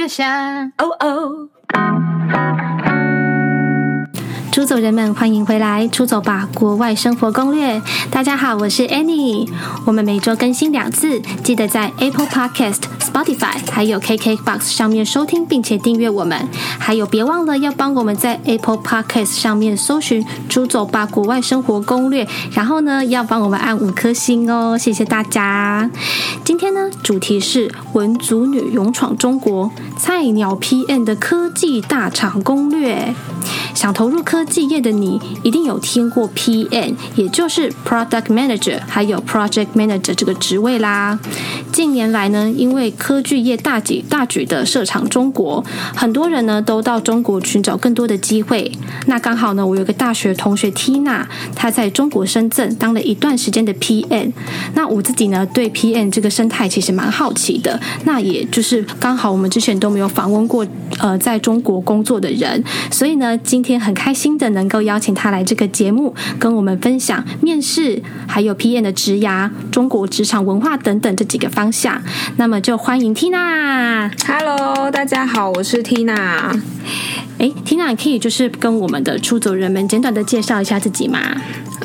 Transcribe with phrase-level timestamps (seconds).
[0.00, 1.39] 乐下，哦哦。
[4.60, 5.88] 出走人们，欢迎回来！
[5.88, 7.80] 出走吧，国外生活攻略。
[8.10, 9.48] 大家好，我是 Annie。
[9.86, 16.46] 我们每周更新两次，记得在 Apple Podcast、Spotify 还有 KKBox 上面收听，并且订阅我们。
[16.78, 25.90] 还有，别忘了要帮我们在 Apple Podcast 上面搜寻“出走吧，国外生活攻略”，然后呢，要帮我们按五颗星哦，谢谢大家。
[26.44, 33.14] 今天呢，主题是文组女勇闯中国，菜鸟 PM 的科技大厂攻略。
[33.74, 41.18] 想投入科技业的你，一定有听过 PM，也就是 Product Manager，还有 Project Manager 这个职位啦。
[41.72, 45.64] 近年来呢，因为科技业大举大举的设厂中国，
[45.94, 48.70] 很多人呢都到中国寻找更多的机会。
[49.06, 54.32] 那刚好呢，我有个大学同学 Tina，她在中国深圳当了一段时间的 PM。
[54.74, 57.80] 那我自己呢，对 PM 这个生态其实蛮好奇的。
[58.04, 60.66] 那也就是刚好我们之前都没有访问过
[60.98, 72.00] 呃在中国工作的人，所以呢，今天很开心的能够邀请他来这个节目，跟我们分享面试，还有 PM 的职涯、中国职场文化等等这几个方向。
[72.36, 74.10] 那么就欢迎 Tina。
[74.26, 76.60] Hello，大家好，我是 Tina。
[77.38, 81.18] 哎，Tina，你可以就是跟我们的出走人们简短的介绍一下自己吗？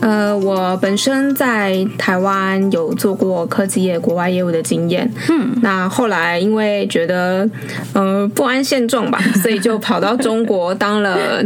[0.01, 5.09] 呃，我本身在台湾有做过科技业国外业务的经验。
[5.29, 7.49] 嗯，那后来因为觉得
[7.93, 11.41] 呃不安现状吧，所以就跑到中国当了。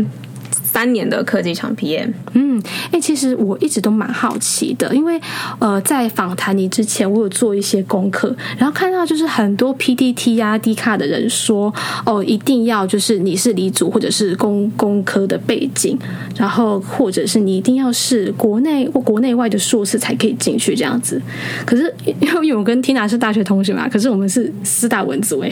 [0.52, 2.62] 三年的科技厂 PM，嗯，
[2.92, 5.20] 哎，其实我一直都蛮好奇的，因为
[5.60, 11.74] 呃，在访谈你之前，我有做一些功课，然后看到就是很多 PTT 啊、D 卡的人说，
[12.06, 15.98] 哦，一定要就是你是理组或者是工工科的背景，
[16.38, 21.22] 然后或者是你一定要是国内或国内外的硕士才可以进去这样子。
[21.66, 25.52] 可是因为我跟 Tina 是大学同学嘛，可是我们是四大文组哎。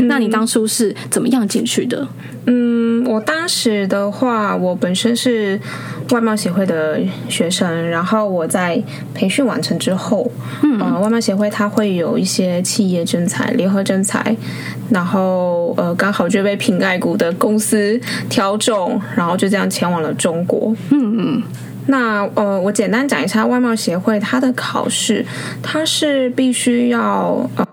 [0.00, 2.06] 那你当初是怎么样进去的？
[2.46, 5.58] 嗯，我当时的话，我本身是
[6.10, 8.80] 外贸协会的学生，然后我在
[9.14, 10.30] 培训完成之后，
[10.62, 14.36] 嗯，呃，外贸协会它会有一些企业征才、联合征才，
[14.90, 20.76] 然后呃，刚好就被瓶盖股的公司挑中，然后就这样前往了中国。
[20.90, 21.42] 嗯嗯，
[21.86, 25.24] 那呃，我简单讲一下外贸协会它的考试，
[25.62, 27.66] 它是必须要呃。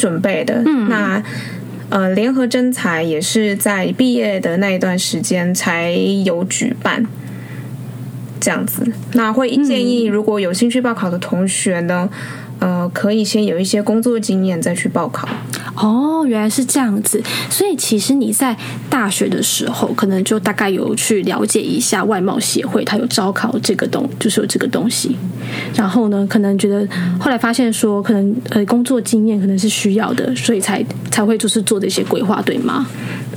[0.00, 1.22] 准备的，嗯、那
[1.92, 5.90] 呃，联合征才也是在毕业的那一段时间才
[6.24, 7.04] 有举办，
[8.40, 8.90] 这样子。
[9.12, 12.08] 那会建议如果有兴趣报考的同学呢，
[12.62, 15.28] 呃，可以先有一些工作经验再去报考。
[15.74, 18.56] 哦，原来是这样子，所以其实你在
[18.88, 25.16] 大学的时候，可能就大概有去了解一下外贸协会，它有招考这个东，就是有这个东西。
[25.74, 26.86] 然后呢，可能觉得
[27.18, 32.86] 后来发现说，可能呃工作经验可能是需要的，所以才才会就是做的一些规划，对吗？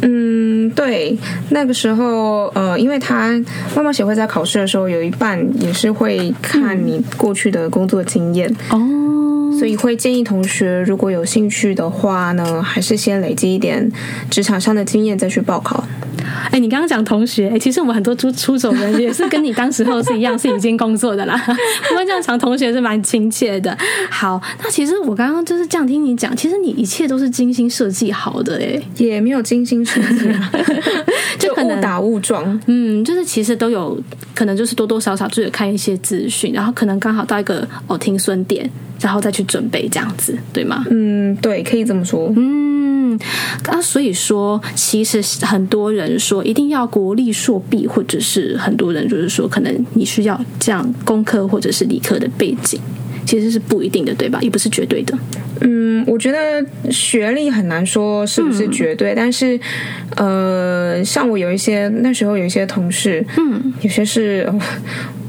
[0.01, 1.17] 嗯，对。
[1.49, 3.29] 那个时候，呃，因为他
[3.75, 8.53] 外贸协会在考试的时候，有一半也是会看你过去的工作经验。
[8.69, 9.01] 哦。
[9.57, 13.89] 所以会建议同学，如果有兴趣的话呢，还是先累积一点
[14.29, 15.81] 职场上的经验再去报考。
[16.51, 21.35] 哎，你刚刚讲同学，哎，其实我们很多出出走人也是跟你当时候是一样，是已经工作的啦。
[21.89, 23.75] 不过这样讲同学是蛮亲切的。
[24.09, 30.27] 好，那其实我刚刚就是这样听你讲，其实你一切都是精心设计好的，哎，也没有精心设计，
[31.39, 32.59] 就可能误打误撞。
[32.67, 33.99] 嗯，就是其实都有
[34.33, 38.69] 可能，就是多多少少就有看一些资讯，然后可能刚好到一个哦停损点。
[39.01, 40.85] 然后再去准备这样子，对吗？
[40.89, 42.31] 嗯，对，可以这么说。
[42.37, 43.19] 嗯，
[43.67, 52.79] 啊，所以说，其实很多人说一定要国立硕毕，或者是很多人就是说，可能你需要这样工科或者是理科的背景，
[53.25, 54.39] 其实是不一定的，对吧？
[54.41, 55.17] 也不是绝对的。
[55.61, 59.59] 嗯，我觉得学历很难说是不是绝对，嗯、但是，
[60.15, 64.51] 呃，像我有一些那时候有一些同事，嗯，有些是。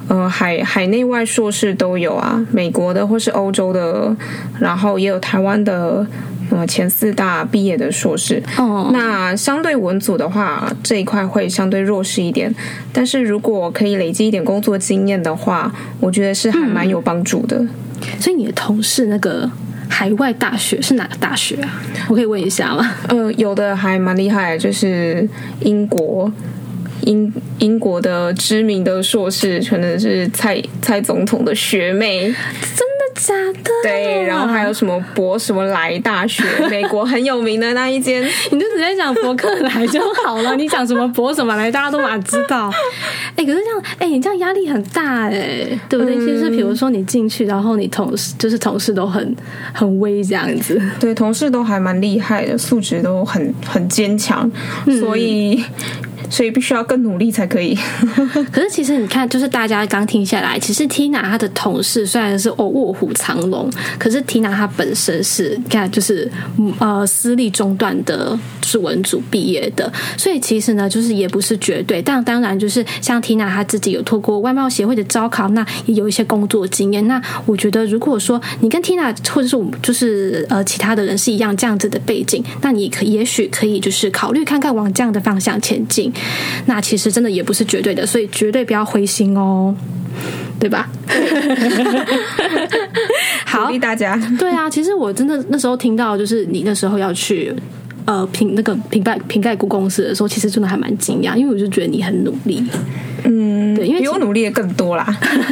[0.08, 4.16] 呃， 海海内外硕士都有啊，美国的或是欧洲的，
[4.60, 6.06] 然后也有台湾的，
[6.50, 8.42] 呃，前四大毕业的硕士。
[8.56, 12.54] 哦，那相对文组的话，这一块会相对弱势一点。
[12.92, 17.56] 但是如果可以累积一点工作经验的话，我觉得是还蛮有帮助的。
[17.58, 17.68] 嗯，
[18.20, 19.50] 所以你的同事那个
[19.88, 21.82] 海外大学是哪个大学啊？
[22.08, 22.92] 我可以问一下吗？
[23.08, 25.28] 呃，有的还蛮厉害，就是
[25.60, 26.32] 英国。
[27.02, 32.34] 英英国的知名的硕士，可能是蔡蔡总统的学妹，
[33.16, 33.70] 假的？
[33.82, 40.54] 对，然后还有什么博什么莱大学， 美国很有名的那一间，你就直接讲伯克莱就好了。
[40.56, 42.70] 你讲什么博什么莱，大家都马知道。
[43.36, 46.14] 哎，可是这样，哎，你这样压力很大哎，对不对？
[46.16, 49.34] 就是比如说你进去，然后你同事就是同事都很
[49.72, 54.50] 很威这样子，对，同事都还蛮厉害的，素质都很很坚强，
[55.00, 55.62] 所以。
[56.30, 57.76] 所以必须要更努力才可以。
[58.52, 66.30] 可是其实你看，就是大家刚听下来，其实 Tina 她的同事虽然是哦卧虎藏龙，可是 Tina 她本身是看就是
[66.78, 72.02] 呃私立中段的是文组毕业的，所以其实呢就是也不是绝对。
[72.02, 77.06] 但当然就是像 Tina 她自己有透过外贸协会的招考，那也有一些工作经验。
[77.06, 86.12] 那我觉得如果说你跟 Tina 或者是我们就是呃其他的人是一样这样子的背景，那你可也许可以就是考虑看看往这样的方向前进。
[86.66, 89.74] 那其实真的也不是绝对的，所以绝对不要灰心哦，
[90.58, 90.88] 对吧？
[93.44, 94.16] 好，鼓励大家。
[94.38, 97.54] 对啊，其实我真的那时候听到，就是你那时候要去
[98.04, 102.64] 呃瓶那个瓶盖瓶盖股公司的时候，其实真的还蛮惊讶，因为我就觉得你很努力。
[103.24, 105.04] 嗯，对，因为比我努力的更多啦。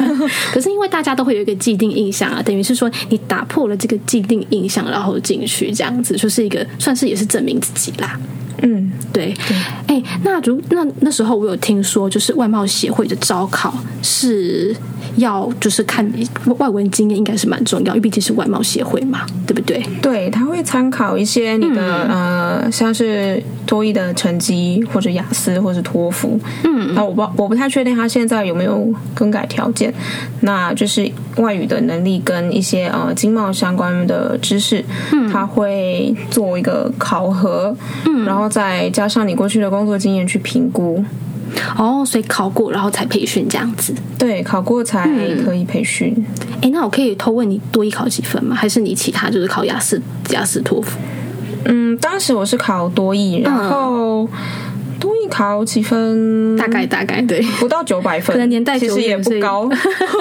[0.53, 8.19] 可是因为大家都会有一个既定印象啊，等于是说你打破了这个既定印象，然后进去这样子，就是一个算是也是证明自己啦。
[8.63, 9.35] 嗯，对，
[9.87, 14.75] 哎，那如那那时候我有听说，就是外贸协会的招考是
[15.17, 16.09] 要就是看
[16.59, 19.85] 外文经验，应该是蛮重要，因为毕竟是外贸协会嘛，对不对？
[20.01, 26.39] 对，他会参考一些你的、嗯、呃，像是多益的成绩，或者雅思，或者托福。
[26.63, 29.93] 嗯，那我不我不太确定他现在有没有更改条件。
[30.41, 38.45] 那就是外语的能力跟一些呃经贸相关的知识，嗯，他会做一个考核，嗯，然后。
[38.55, 41.03] 再加上你过去的工作经验去评估，
[41.77, 43.95] 哦，所以考过然后才培训这样子。
[44.19, 45.09] 对，考过才
[45.45, 46.15] 可以培训。
[46.63, 48.55] 哎、嗯，那我可以偷问你多一考几分吗？
[48.57, 50.99] 还是你其他就是考雅思、雅思托福？
[51.67, 54.25] 嗯，当时我是考多艺，然后。
[54.25, 54.29] 嗯
[55.05, 56.57] 多益考几分？
[56.57, 59.69] 大概大概对，不到九百分，可能年代其实也不高，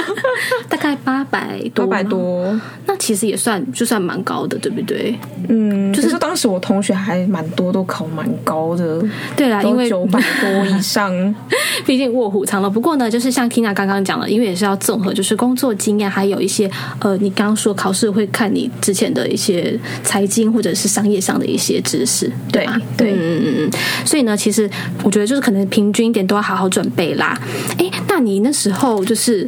[0.67, 2.59] 大概八百多，八百多。
[2.85, 5.17] 那其实也算就算蛮高的，对不对？
[5.47, 9.01] 嗯，就是当时我同学还蛮多，都考蛮高的。
[9.37, 11.13] 对啦，因为九百多以上，
[11.87, 12.71] 毕竟卧虎藏龙。
[12.71, 16.69] 不过呢，就是像 Tina 刚刚讲了，因为也是要综合，就是工作经验，还有一些
[16.99, 22.77] 呃，你刚刚说考试会看你之前的一些财经或者是商业上的一些知识，对吧？
[22.97, 23.71] 对，嗯嗯嗯。
[24.05, 24.69] 所以呢，其实。
[25.03, 27.39] 我觉得就是可能平均一点都要好好准备啦。
[27.77, 29.47] 哎，那你那时候就是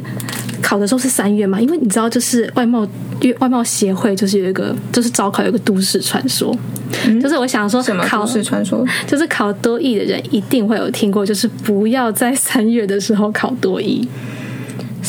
[0.62, 1.60] 考的时候是三月吗？
[1.60, 2.86] 因为你知道，就是外贸
[3.38, 6.54] 外贸协会就是有一个就是招考有一个都市传说，
[7.06, 8.84] 嗯、就是我想说什么都市传说？
[9.06, 14.06] 就是考多艺的人一定会有听过，就是不要在三月的时候考多艺。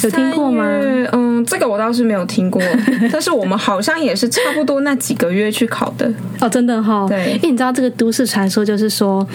[0.04, 0.64] 有听过吗？
[1.12, 2.62] 嗯，这个我倒是没有听过，
[3.12, 6.08] 但是我们好像也是差不多那几个月去考的
[6.40, 7.06] 哦，真的哈、哦。
[7.10, 9.28] 对，因为你知道这个都市传说就是说。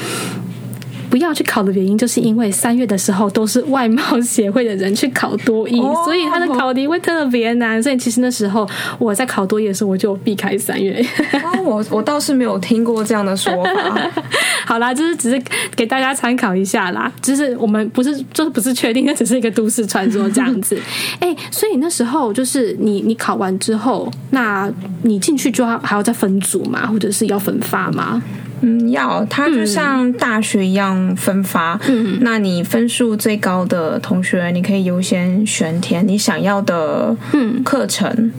[1.12, 7.82] 不要去考的原因，就是因为三月的时候都是外贸协会的人去考多艺，哦，所以他的考题会特别难。
[7.82, 8.66] 所以其实那时候
[8.98, 11.04] 我在考多艺的时候，我就避开三月。
[11.34, 14.10] 哦，我我倒是没有听过这样的说法。
[14.64, 15.42] 好啦，就是只是
[15.76, 17.12] 给大家参考一下啦。
[17.20, 20.80] 就是我们不是就是不是确定，那只是一个都市传说这样子。
[21.20, 24.72] 哎，所以那时候就是你你考完之后，那
[25.02, 26.86] 你进去就要还要再分组吗？
[26.86, 28.22] 或者是要分发吗？
[28.62, 31.78] 嗯，要，它就像大学一样分发。
[31.88, 38.32] 嗯，那你分数最高的同学，你可以优先选填你想要的嗯课程，嗯，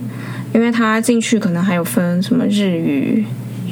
[0.54, 3.26] 因为他进去可能还有分什么日语、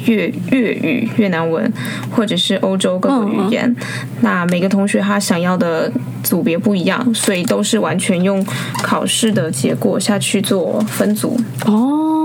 [0.04, 1.72] 粤粤语、越南文，
[2.10, 3.74] 或者是欧洲各个语言。
[4.20, 5.90] 那每个同学他想要的
[6.22, 8.44] 组别不一样，所以都是完全用
[8.82, 11.40] 考试的结果下去做分组。
[11.64, 12.21] 哦。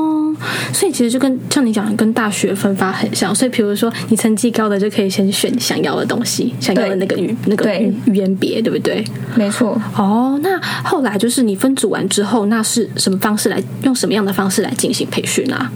[0.74, 3.34] 所以其实就跟像你讲的，跟大学分发很像。
[3.34, 9.03] 所以比如说你成绩高的就可以先选想要的东西，想要的那个语那个语语言别，对不对？
[9.36, 9.79] 没错。
[9.96, 15.72] 哦，那后来就是你分组完之后，那是什么方式来用什么样的方式来进行培训啊？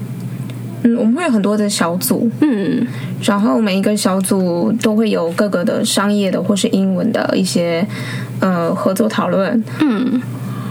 [0.84, 2.86] 嗯，我们会有很多的小组，嗯，
[3.24, 7.86] 然后每一个小组都会有各个的商业的或是英文的一些
[8.39, 10.22] 呃合作讨论，嗯。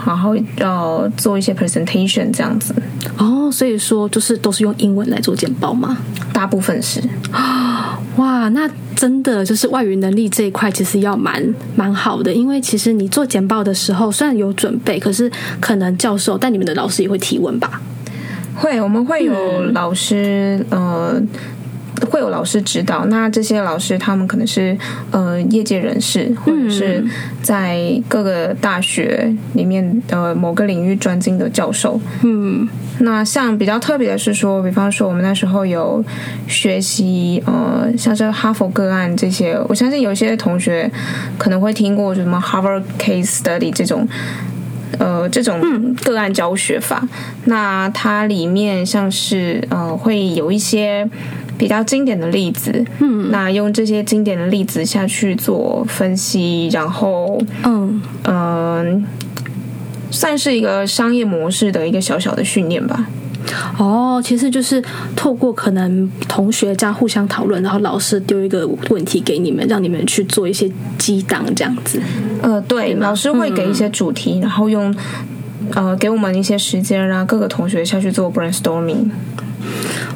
[0.07, 2.75] 然后要做一些 presentation 这样子
[3.19, 5.97] 哦，所以说就是都是用英文来做简报吗？
[6.33, 7.02] 大部分是。
[8.16, 11.42] 哇，那真的就是外语能力这一块其实要蛮
[11.76, 15.30] 蛮好的，因为其实你做简报的时候虽然有准备，可是
[15.61, 17.80] 可能教授但你们的老师也会提问吧？
[18.57, 21.23] 会，我们会有老师、嗯、呃。
[22.09, 23.04] 会有老师指导。
[23.07, 24.76] 那这些老师他们可能是
[25.11, 27.04] 呃业界人士，或者是
[27.42, 32.00] 在各个大学里面的某个领域专精的教授。
[32.23, 32.69] 嗯，
[33.00, 36.04] 那像比较特别的是说，比方说我们那时候有
[36.47, 40.90] 学习呃，像是哈佛个案这些，我相信有些同学
[41.37, 44.09] 可能会听过什么 Harvard Case Study 这种。
[44.99, 47.09] 呃，这种个案教学法，嗯、
[47.45, 51.09] 那它里面像是呃，会有一些
[51.61, 58.00] 比较经典的例子，嗯，那用这些经典的例子下去做分析，然后，嗯。
[58.25, 59.02] 嗯、呃，
[60.11, 63.07] 算是一个商业模式的一个小小的训练吧。
[63.79, 64.83] 哦，其实就是
[65.14, 72.00] 透过可能同学这样互相讨论，然后老师丢一个问题给你们，让你们去做一些激荡这样子。
[72.40, 74.95] 呃，对，老师会给一些主题，嗯、然后用
[75.75, 79.11] 呃给我们一些时间，让各个同学下去做 brainstorming。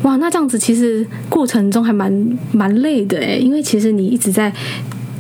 [0.03, 4.53] 哇，那这样子其实过程中还蛮蛮累的诶，因为其实你一直在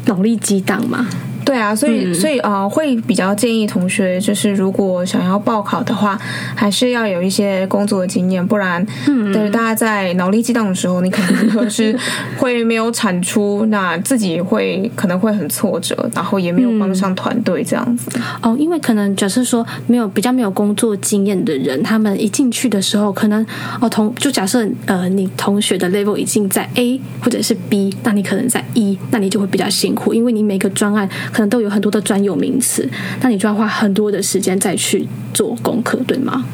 [0.06, 1.06] 脑力激荡嘛。
[1.44, 6.18] 对啊，所以所以呃，会比较建议同学，就是如果想要报考的话，
[6.54, 11.96] 还是要有一些工作的经验，不然，嗯，对，大家在脑力激荡的时候，你可能就是
[12.38, 18.10] 会没有产出，那自己会可能会很挫折，然后也没有帮上团队这样子。
[18.40, 23.44] 哦，因为可能假设说没有比较没有工作经验的人，他们一进去的时候，可能
[23.80, 31.08] 哦同就假设呃你同学的 level 已经在 A 或者是 B，那你可能在 E，那你就会比较辛苦，因为你每个专案。
[31.34, 32.88] 可能都有很多的专有名词，
[33.20, 36.44] 那你就要花很多的时间再去做功课，对吗？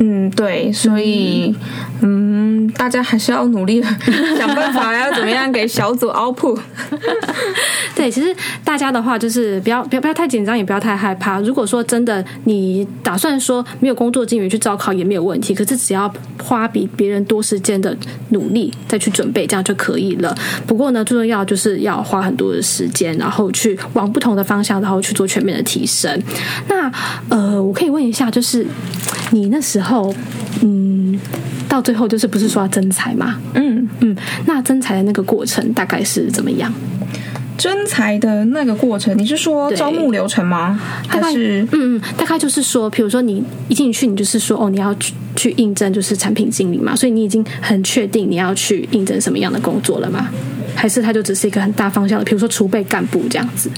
[0.00, 1.52] 嗯，对，所以
[2.02, 3.82] 嗯，大家还是要努力
[4.38, 6.58] 想办法，要怎么样给小组 output。
[7.96, 11.40] 对，其实大家的话就是不要不要不要太紧张，也不要太害怕。
[11.40, 17.96] 如果说真的你打算说没有工作经验去招考也没有问题，可是只要花比别人多时间的
[18.28, 20.32] 努力再去准备，这样就可以了。
[20.64, 26.22] 不过呢，最重要就是要花很多的时间，然后去往不同的方向，然后去做全面的提升。
[26.68, 26.88] 那
[27.28, 28.64] 呃，我可以问一下，就是
[29.32, 29.87] 你那时候。
[29.88, 30.14] 后，
[30.62, 31.18] 嗯，
[31.68, 33.40] 到最后就是不是说要征才嘛？
[33.54, 34.16] 嗯嗯，
[34.46, 36.72] 那征才的那个过程大概是怎么样？
[37.56, 40.78] 征才的那个过程，你是说招募流程吗？
[41.08, 50.28] 还是嗯嗯，大概就是说，比如说你一进去，你就是说哦，你要去去应征就是产品经理嘛，所以你已经很确定你要去应征什么样的工作了吗？
[50.76, 53.68] 还是它就只是一个很大方向的，比如说储备干部这样子？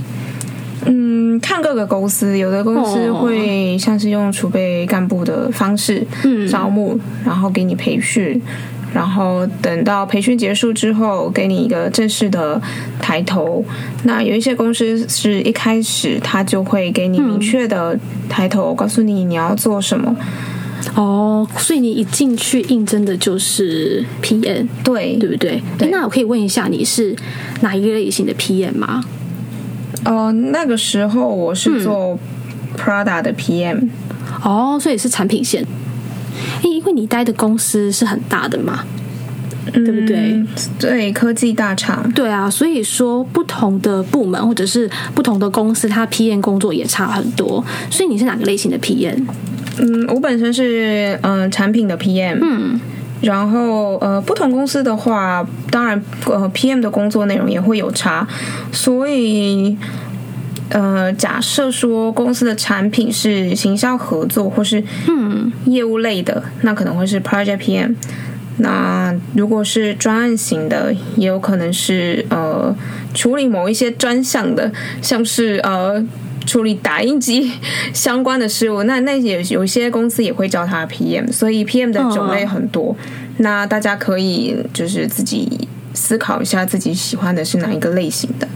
[0.86, 6.06] 嗯，看各个公司，有的公司会像是用储备干部的方式
[6.50, 8.40] 招募，嗯、然后给你培训，
[8.94, 12.60] 然后等到培训结束之后，给你一个正式的
[12.98, 13.62] 抬头。
[14.04, 20.16] 那有一些公司是一开始他就会给你明确的抬头，嗯、告诉你你要做什么。
[20.94, 25.62] 哦，所以你一进去应征的就是 PM，对对不对？
[25.76, 25.90] 对。
[25.90, 27.14] 那我可以问一下，你是
[27.60, 29.04] 哪一个类型的 PM 吗？
[30.04, 32.18] 呃，那个时候我是做
[32.76, 33.90] Prada 的 PM，嗯、
[34.42, 35.64] 哦，所以是产品线。
[36.62, 38.84] 因为你待的公司是很大的嘛，
[39.72, 40.42] 嗯、对不对？
[40.78, 42.10] 对，科技大厂。
[42.12, 47.62] 对啊，所以说不同的部门或者是不同的公司，它 PM 工作也差很多。
[47.90, 49.24] 所以你是哪个类型的 PM？
[49.78, 52.38] 嗯，我本身是嗯、呃、产品的 PM。
[52.40, 52.80] 嗯。
[53.22, 58.26] 然后，呃，不同公司的话，当然，呃，PM 的工作内容也会有差。
[58.72, 59.76] 所以，
[60.70, 67.94] 呃，假设说公司的产品是行销合作或是嗯业务类的，那可能会是 Project PM。
[68.56, 72.74] 那如果是专案型的，也有可能是呃
[73.14, 74.72] 处理某一些专项的，
[75.02, 76.02] 像是呃。
[76.50, 77.52] 处理打印机
[77.94, 82.96] 相关的事务，那那也有些公司也会叫他 PM，所以 PM 的种类很多。
[83.36, 88.48] 那大家可以就是自己思考一下，自己喜欢的是哪一个类型的。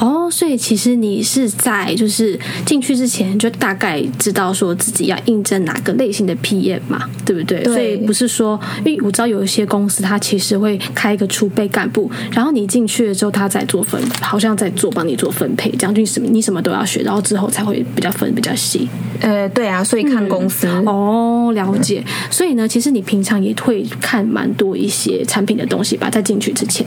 [0.00, 7.62] 哦，所以其实你是在就是进去之前就大概知道说自己要应征哪个类型的 PM 嘛，对不对？
[7.62, 7.74] 对。
[7.74, 18.88] 所以不是说，因为我知道有一些公司它其实会开一个储备干部，然后你进去了之后，他再做分，好像在做帮你做分配，这样就什么你什么都要学，然后之后才会比较分比较细。
[19.20, 20.66] 呃，对啊，所以看公司。
[20.66, 22.02] 嗯、哦，了解。
[22.30, 26.86] 所以呢，其实你平常也会看蛮多一些产品的东西吧，在进去之前。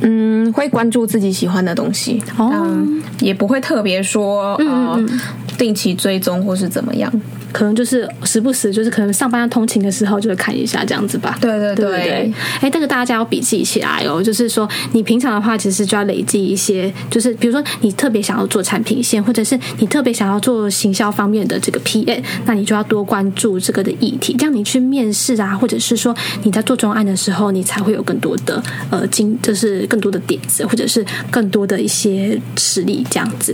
[0.00, 4.98] 嗯，会关注自己喜欢的东西，嗯，也不会特别说呃，
[5.56, 7.12] 定期追踪或是怎么样。
[7.58, 11.36] 可能就是时不时就是可能上班要通勤的时候就会看一下这样子吧。
[11.40, 12.32] 对对对对对。
[12.60, 14.22] 哎，这个大家要笔记起来哦。
[14.22, 33.52] 就是说，你平常的话，其实就要累积一些，就是比如说你特别想要做产品线，或者是你特别想要做行销方面的这个 PA，那你就要多关注这个的议题，这样你去面试啊，或者是说你在做专案的时候，你才会有更多的呃经，就是更多的点子，或者是更多的一些实力这样子。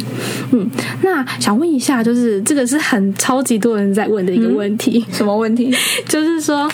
[0.53, 0.69] 嗯，
[1.01, 5.73] 那想问一下，就是这个是很超级多人在问的一个问题，什么问题？
[6.09, 6.69] 就是说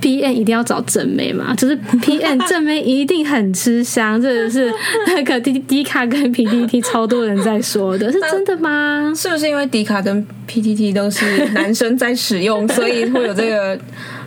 [0.00, 1.54] ，P N 一定要找正妹嘛？
[1.54, 4.72] 就是 P N 正妹一定很吃香，这个是
[5.06, 9.12] 那个 D D 卡跟 PTT 超多人在说的，是真的吗？
[9.16, 13.78] 是不是因为迪卡跟 PTT 都是男生在使用，所以会有这个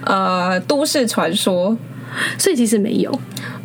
[0.05, 1.77] 呃都市传说？
[2.37, 3.19] 所以其实没有。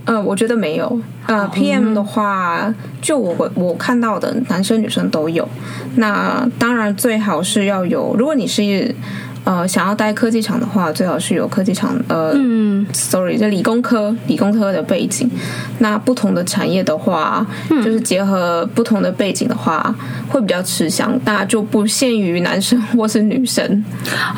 [0.05, 1.01] 呃，我觉得没有。
[1.27, 5.49] 呃，PM 的话，就我我看到的，男生女生都有。
[5.97, 8.95] 那当然最好是要有，如果你是。
[9.45, 15.29] 呃，想要待科技厂的话，最好是有科技厂呃，嗯，sorry，就理工科理工科的背景。
[15.81, 19.93] 那不同的产业的话，嗯，就是结合不同的背景的话，
[20.29, 21.19] 会比较吃香。
[21.25, 23.85] 大家就不限于男生或是女生。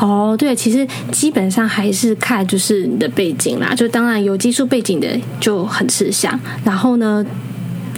[0.00, 3.74] 哦，对，其实基本上还是看就是你的背景啦。
[3.74, 5.06] 就当然有技术背景的
[5.38, 6.38] 就很吃香。
[6.64, 7.22] 然后呢，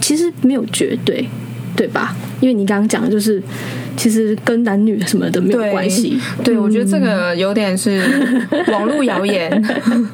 [0.01, 1.25] 其实没有绝对，
[1.73, 2.13] 对吧？
[2.41, 3.41] 因为你刚刚讲的就是。
[3.97, 6.17] 其实跟男女什么的没有关系。
[6.43, 8.01] 对，对，我觉得这个有点是
[8.71, 9.51] 网络谣言。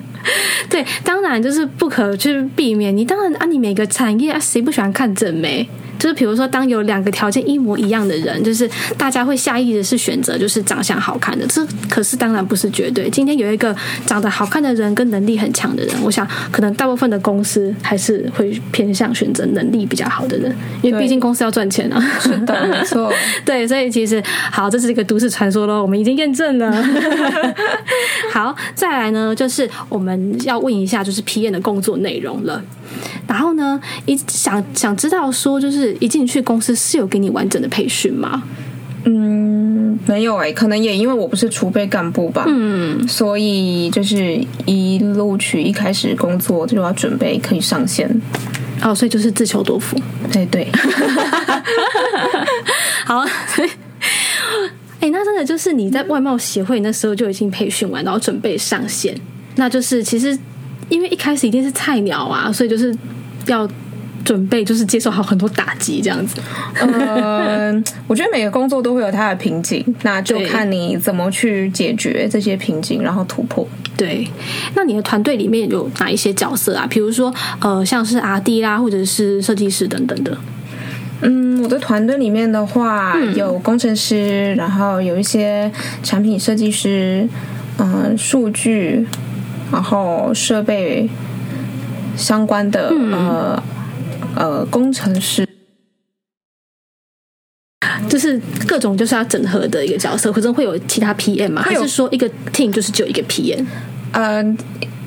[0.69, 2.95] 对，当然就是不可去避免。
[2.95, 5.67] 你当然啊，你每个产业啊，谁不喜欢看正妹？
[5.99, 11.45] 就是比如说，当有两个条件一模一样的人，就是大家会下意识是选择就是长相好看的。
[11.47, 13.09] 这可是当然不是绝对。
[13.09, 21.99] 今天有一个长得好看的人跟能力很强的人，我想可能大部分的公司还是会偏向选择能力比较好的人，因为毕竟公司要赚钱啊。
[22.19, 23.11] 是的，没错。
[23.45, 24.21] 对，所以其实
[24.51, 26.71] 好，这是一个都市传说喽，我们已经验证了。
[28.31, 32.61] 好，再来呢，就是我们要问一下，就是 P N 的工作内容了。
[33.27, 38.43] 然后呢，一想想知道说，就是一进去公司是有给你完整的培训吗？
[39.05, 48.09] 嗯，没有哎、欸，可能也因为我不是储备干部吧，嗯，所以就是一录取一开始工作就要准备可以上线，
[48.81, 49.97] 哦，所以就是自求多福，
[50.31, 50.67] 对对。
[53.05, 53.69] 好，所以，
[55.01, 59.13] 哎，那真的就是你在外贸协会那时候就已经培训完，然后准备上线，
[59.55, 60.37] 那就是其实。
[60.89, 62.93] 因为一开始一定是菜鸟啊，所以就是
[63.47, 63.67] 要
[64.23, 66.39] 准备，就是接受好很多打击这样子。
[66.79, 73.67] 嗯， 我觉得每个工作都会有它的瓶颈，那就看你怎么去解决这些瓶颈，然后突破。
[73.95, 74.27] 对，
[74.75, 76.87] 那你的团队里面有哪一些角色啊？
[76.89, 80.37] 比如说，呃，像是 RD 啦，或者是设计师等等的。
[81.21, 87.27] 嗯，我的团队里面的话，有工程师，然后有一些产品设计师，
[87.77, 89.05] 嗯、呃，数据。
[89.71, 91.09] 然后设备
[92.15, 93.63] 相关的、嗯、呃
[94.35, 95.47] 呃工程师，
[98.09, 101.61] 就是各种就是要整合的一个角色，可是会有其他 PM 吗？
[101.61, 103.65] 还是说一个 team 就是只有一个 PM？
[104.11, 104.43] 呃，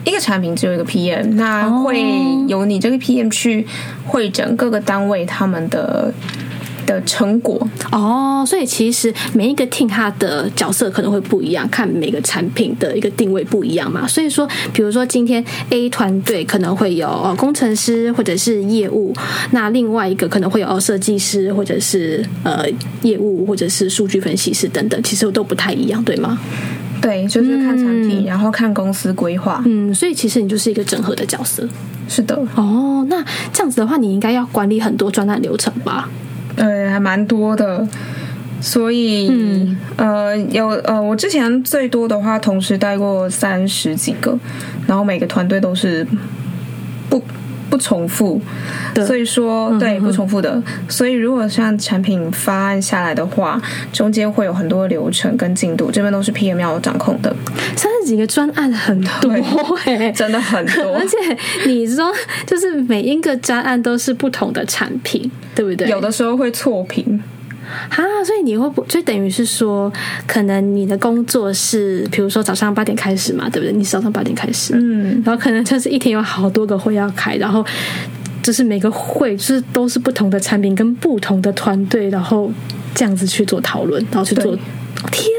[0.04, 2.00] 一个产品只有一个 PM，那会
[2.48, 3.66] 由你这个 PM 去
[4.06, 6.12] 会诊各个单位他们的。
[6.86, 7.60] 的成果
[7.92, 14.06] 哦，所以其实每一个 team 它的角色可能会不一样，看每个产品的一个定位不一样嘛。
[14.06, 19.12] 所以说，比如说今天 A 团队可能会有工程师或者是业务，
[19.50, 22.64] 那另外一个可能会有设计师或者是呃
[23.02, 26.38] 业务或者是数据分析师等等，其实都不太一样，对吗？
[27.02, 29.62] 对，就是看产品，嗯、然后看公司规划。
[29.66, 31.68] 嗯，所以其实你就是一个整合的角色。
[32.08, 32.34] 是的。
[32.54, 33.22] 哦，那
[33.52, 36.08] 这样子的话，你应该要管理很多专案流程吧？
[36.96, 37.86] 呃，还蛮多的，
[38.60, 44.38] 所以、嗯、呃，有呃，我之前最多的话，同时带过三十几个，
[44.86, 46.06] 然后每个团队都是
[47.10, 47.22] 不
[47.70, 48.40] 不重复，
[49.06, 53.60] 所以说、嗯、对不重复的，所以如果像产品方案下来的话，
[53.92, 57.34] 中间会有很多流程跟进度，这边都是 PM 要掌控的。
[57.76, 59.30] 三十几个专案很多、
[59.86, 61.16] 欸，真的很多， 而且
[61.66, 62.12] 你说
[62.46, 65.30] 就是每一个专案都是不同的产品。
[65.54, 65.88] 对不对？
[65.88, 67.18] 有的时候会错评，
[67.88, 69.92] 啊，所以你会不，就等于是说，
[70.26, 73.72] 可能你的工作是，比如说早上八点开始嘛，对不对？
[73.72, 77.64] 你早上八点开始，嗯，然后可能就是一天有好多个会要开，然后
[78.42, 82.50] 就是每个会就是都是不同的产品跟不同的团队，然后
[82.94, 84.56] 这样子去做讨论，然后去做，
[85.10, 85.30] 天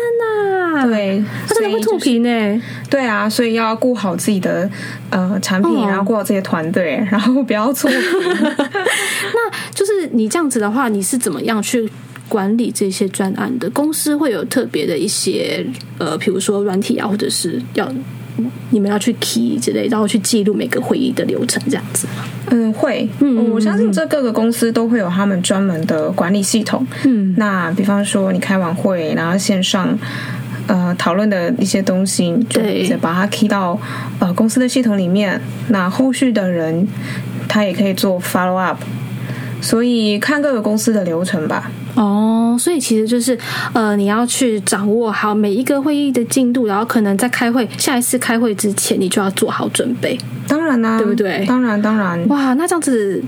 [0.73, 2.61] 哪，对，他真的会吐皮呢？
[2.89, 4.69] 对啊，所以要顾好自己的
[5.09, 7.99] 呃产品，哦、然后顾好自己的团队，然后不要错评。
[9.33, 11.89] 那就是你这样子的话，你是怎么样去
[12.27, 13.69] 管理这些专案的？
[13.69, 15.65] 公司会有特别的一些
[15.97, 17.91] 呃，比如说软体啊，或者是要
[18.69, 22.23] 你们要去 key 之类，然后去记录每个会议的流程这样子吗？
[22.51, 23.09] 嗯，会。
[23.19, 26.85] 嗯，我相信这各个公司都会有他们专门的管理系统。
[27.05, 29.97] 嗯，那比方说你开完会，然后线上
[30.67, 33.79] 呃讨论的一些东西，就直接把它 key 到
[34.19, 35.41] 呃公司的系统里面。
[35.69, 36.87] 那后续的人
[37.47, 38.77] 他也可以做 follow up。
[39.59, 41.71] 所以看各个公司的流程吧。
[41.97, 43.37] 哦，所以其实就是
[43.73, 50.15] 呃，你要去掌握好每一个会议的进度，然后可能在开会下一次开会之前，你就要做好准备。
[50.47, 51.43] 当然啦、啊，对不对？
[51.47, 52.27] 当然，当然。
[52.27, 53.21] 哇，那这样子，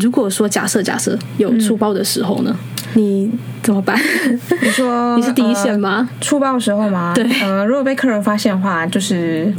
[0.00, 2.56] 如果说假设假设有出包的时候呢，
[2.94, 3.30] 嗯、你
[3.62, 4.00] 怎么办？
[4.62, 6.08] 你说 你是第一线吗？
[6.10, 7.12] 呃、出包的时候吗？
[7.14, 7.24] 对。
[7.42, 9.52] 呃，如果被客人发现的话，就是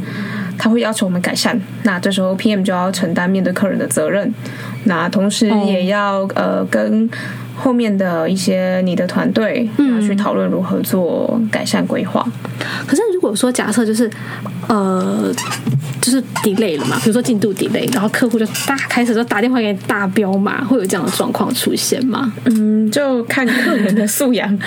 [0.58, 4.34] 他会要求我们改善，那这时候 PM 就要承担面对客人的责任。
[4.84, 7.08] 那同时也要、哦、呃跟
[7.60, 12.26] 后面的一些你的团队要去讨论如何做改善规划。
[12.86, 14.10] 可是如果说假设就是
[14.68, 15.32] 呃
[16.00, 22.32] 就是 delay 了嘛，比如说进度 delay，然后客户就大开始就打电话给你大彪嘛，会有这样的状况出现吗？
[22.46, 24.58] 嗯，就看客人的素养。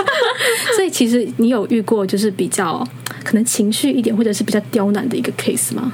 [0.76, 2.86] 所以其实你有遇过就是比较
[3.24, 5.92] 可能情绪一点或者是比较刁难的一个 case 吗？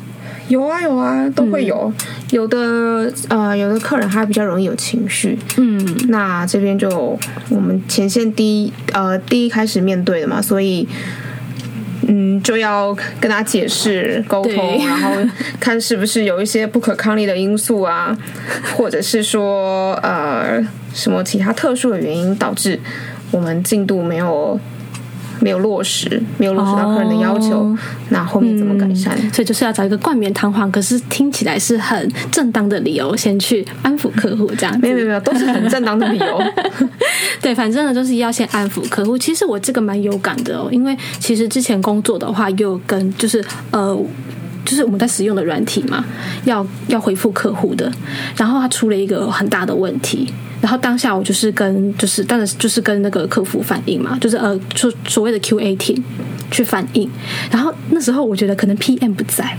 [0.51, 1.93] 有啊有啊，都会有。
[1.97, 7.17] 嗯、有的呃，有的客人他比较容易有情绪，嗯，那这边就
[7.49, 10.89] 我们前线第一呃第一开始面对的嘛，所以
[12.09, 15.13] 嗯就要跟他解释沟通，然后
[15.61, 18.19] 看是不是有一些不可抗力的因素啊，
[18.77, 20.61] 或者是说呃
[20.93, 22.81] 什么其他特殊的原因导致
[23.31, 24.59] 我们进度没有。
[25.41, 27.79] 没有落实，没有落实到客人的要求，哦、
[28.11, 29.15] 那后面怎么改善？
[29.21, 34.79] 嗯，所以就是要找一个冠冕堂皇，可是听起来是很正当的理由，先去安抚客户，这样子。
[34.81, 36.43] 没有没有没有，都是很正当的理由。
[37.43, 39.17] 对，反正呢，就是要先安抚客户。
[39.19, 43.99] 其实我这个蛮有感的哦，因为其实之前工作的话，又跟就是呃。
[44.63, 46.05] 就是我们在使用的软体嘛，
[46.45, 47.91] 要要回复客户的，
[48.37, 56.03] 然后他出了一个很大的问题，然后当下我就是跟就是当然就是跟那个客服反映嘛，就是呃所所谓的 QA team
[56.51, 57.09] 去反映，
[57.51, 59.57] 然后那时候我觉得可能 PM 不在，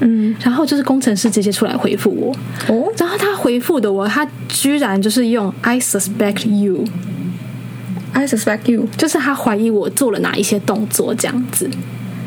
[0.00, 2.32] 嗯，然后就是工程师直接出来回复我，
[2.68, 11.68] 哦，然后他回复的我，他居然就是用 I suspect you，I suspect you，就是他怀疑我做了哪一些动作这样子。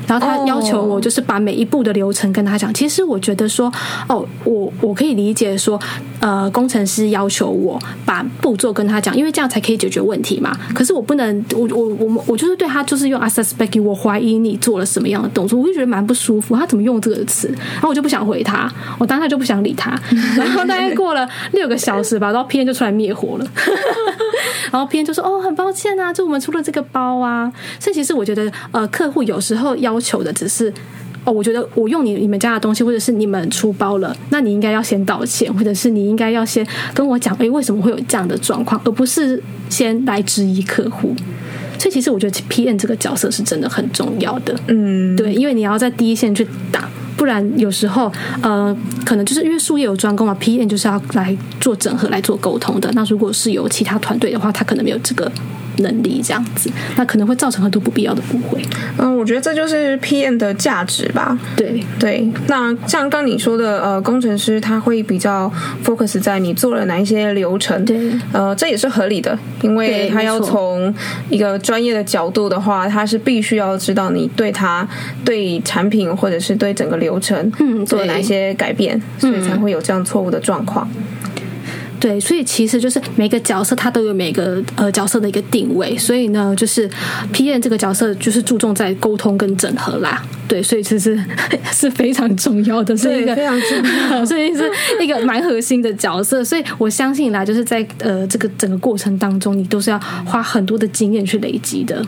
[0.08, 2.74] 然后他要求我就是把每一步的流程跟他讲。
[2.74, 3.72] 其实我觉得说，
[4.08, 5.80] 哦，我我可以理解说，
[6.20, 10.58] 呃，工程师要求我把步骤跟他讲，因为这样才可以解决问题嘛。
[10.74, 16.56] 可是我不能，我我我我就是对他就是用 I suspect you，我怀疑你做了什么样的动作，我就觉得蛮不舒服。
[16.56, 17.50] 他怎么用这个词？
[17.74, 20.00] 然后我就不想回他，我当下就不想理他。
[20.38, 23.46] 然后大概过了六个小时吧，然后 P N 就出来灭火了。
[24.72, 29.97] 然后 P N 就说：“哦，很抱歉啊，就我们出了这个包啊。”所以其实我觉得，呃，客户有时候要。
[29.98, 30.72] 要求的只是
[31.26, 41.14] 哦，我觉得我用你你们家的东西，或者是你们出包了，那你应该要先道歉，或者是你应该要先跟我讲，诶，为什么会有这样的状况，而不是先来质疑客户。
[41.80, 52.90] 所以其实我觉得 P N 这个角色是真的很重要的，嗯，对，因为你要在第一线去打，不然有时候呃，可能就是因为术业有专攻嘛，P N 就是要来做整合、来做沟通的。
[52.94, 55.30] 那如果是有其他团队的话，他可能没有这个。
[55.78, 58.62] 能力这样子，那可能会造成很多不必要的误会。
[58.98, 61.38] 嗯，我觉得这就是 PM 的价值吧。
[61.56, 65.52] 对对，那像刚你说的，呃，工程师他会比较
[65.84, 67.84] focus 在你做了哪一些流程。
[67.86, 70.94] 对，呃，这也是合理的，因为他要从
[71.30, 74.88] 一个专业的角度的话，他是必须要知道你对他
[75.24, 80.88] 对产品或者是对整个流程嗯做了哪一些改变，所以才会有这样错误的状况。
[82.00, 86.90] 对，所以其实就是每个角色他都有每个呃角色的一个定位，所以呢，就是
[87.32, 90.24] P N 这个角色就是注重在沟通跟整合啦。
[90.48, 91.20] 对，所以其实
[91.74, 93.70] 是非常重要的，是一个非常重
[94.12, 94.70] 要， 所以是
[95.02, 96.44] 一个蛮核心的角色。
[96.44, 102.06] 所以我相信啦，就是在呃这个整个过程当中，你都是要花很多的经验去累积的。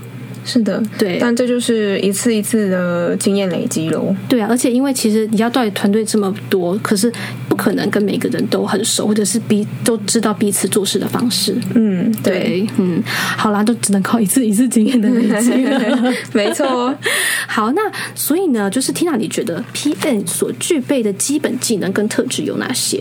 [0.50, 4.16] 是的，对，但这就是一次一次的经验累积喽。
[4.28, 7.12] 对啊，而且因为其实你要带团队这么多，可是
[7.48, 11.56] 不可能跟每个人都很熟，或者是彼都知道彼此做事的方式。
[11.76, 16.14] 嗯，对，对，嗯，好啦，都只能靠一次一次经验的累积了。
[16.34, 16.94] 没错。
[17.48, 17.82] 好，那
[18.16, 23.00] 所以呢，就是 Tina，你觉得 PM 所具备的基本技能跟特质有哪些？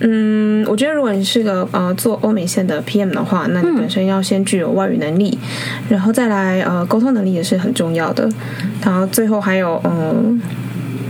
[0.00, 8.28] 嗯，我觉得如果你是个呃做欧美线的 PM 的话，那你本身要先具有外语能力，嗯、然后再来呃沟通能力也是很重要的，
[8.82, 10.40] 然后最后还有嗯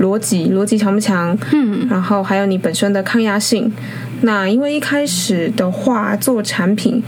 [0.01, 1.37] 逻辑逻辑强不强？
[1.53, 3.73] 嗯，然后还有你本身的抗压性。
[4.23, 7.03] 那因为一开始的话做产品，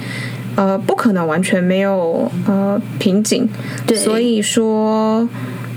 [0.57, 3.49] 呃，不可能完全没有呃瓶颈，
[3.87, 5.29] 对，所以说。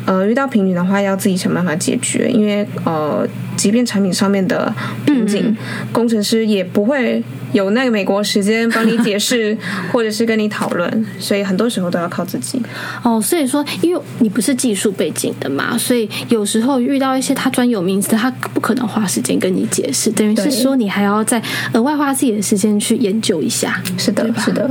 [0.06, 2.30] 呃，遇到瓶颈的话，要自己想办法解决。
[2.30, 4.72] 因为呃，即便产品上面的
[5.06, 5.58] 瓶颈，嗯、
[5.92, 9.58] 工程师也不会有那个美国时间帮你解释，
[9.92, 11.06] 或者是跟你讨论。
[11.20, 12.62] 所以很多时候都要靠自己。
[13.02, 20.12] 哦，所以说，因为你不是技术背景的嘛，所以有时候遇到一些他专有名词，他不可能花时间跟你解释。
[20.12, 21.42] 等于是说，你还要再
[21.74, 23.82] 额外花自己的时间去研究一下。
[23.98, 24.70] 是的，是的，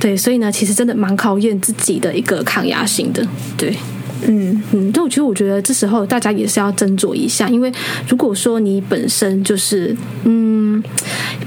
[0.00, 0.16] 对。
[0.16, 3.24] 所以呢，其实真的蛮考验自己的一个抗压性的。
[3.56, 3.76] 对。
[4.26, 7.72] 嗯嗯，但我觉得，我觉得这时候大家也是要斟酌一下，因为
[8.08, 10.82] 如果说你本身就是嗯，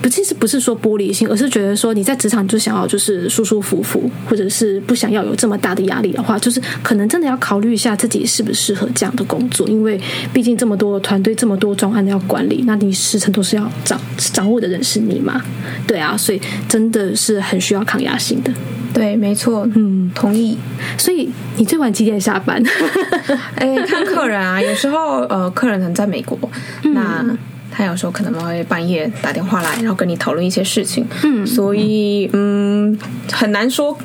[0.01, 9.99] 不，其实不是说玻璃心，而是觉得说你在职场就想要就是舒舒服服，或者是不想要有这么大的压力的话，就是可能真的要考虑一下自己适不适合这样的工作，因为
[10.33, 15.41] 毕竟这么多团队，这么多专案要管理，那你时程都是要掌掌握的人是你嘛？
[15.87, 18.51] 对啊，所以真的是很需要抗压性的。
[18.93, 20.57] 对，没错，嗯，同意。
[20.97, 22.61] 所以你最晚几点下班？
[23.55, 26.37] 哎，看客人啊，有时候呃，客人可能在美国，
[26.83, 27.37] 嗯、那
[27.71, 31.05] 他有时候可能会半夜打电话来，然后跟你讨论一些事情。
[31.23, 32.97] 嗯，所以嗯，
[33.31, 33.97] 很难说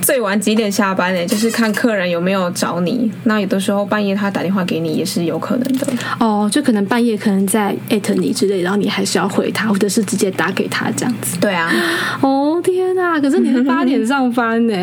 [0.00, 1.26] 最晚几点下班呢？
[1.26, 3.10] 就是看客人有没有找你。
[3.24, 5.86] 那有的时候半夜他打电话给你也是有可能的。
[6.20, 11.36] 哦，就可能半夜可能在艾特你之类，然后你还是要回他，或者是直接打给他这样子。
[11.40, 11.72] 对啊。
[12.20, 13.20] 哦天哪！
[13.20, 14.74] 可是你是八点上班呢，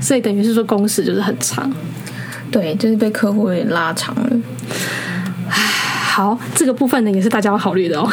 [0.00, 1.72] 所以等于是说工时就是很长。
[2.50, 4.30] 对，就是被客户有点拉长了。
[6.20, 8.06] 好，这个部分呢也是大家要考虑的哦。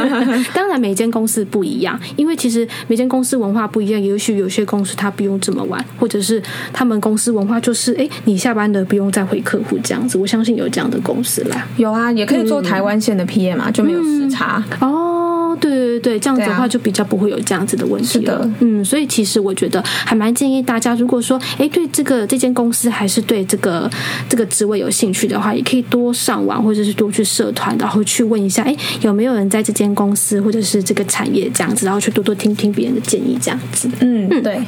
[0.52, 3.98] 当然，每间公司不一样，因为其实每间公司文化不一样。
[3.98, 10.18] 也许有些公司它不用这么晚，或者是他们公司文化就是，哎，你下班了不用再回客户这样子。
[10.18, 11.66] 我相信有这样的公司啦。
[11.78, 14.62] 有啊，也可以做台湾线的 PM 嘛，嗯、就没有时差。
[14.80, 15.25] 嗯、哦。
[15.54, 18.38] 对对对，这样子的话就比较不会有这样子的问题了。
[18.38, 23.88] 啊、嗯，所以其实我觉得还蛮建议大家，如果说哎对这个这间公司还是对这个
[24.28, 33.88] 这个职位有兴趣的话，也可以多上网或者是多去社团，然后去问一下，哎有没有人在这间公司或者是这个产业这样子，然后去多多听听别人的建议，这样子。
[34.00, 34.60] 嗯嗯，对。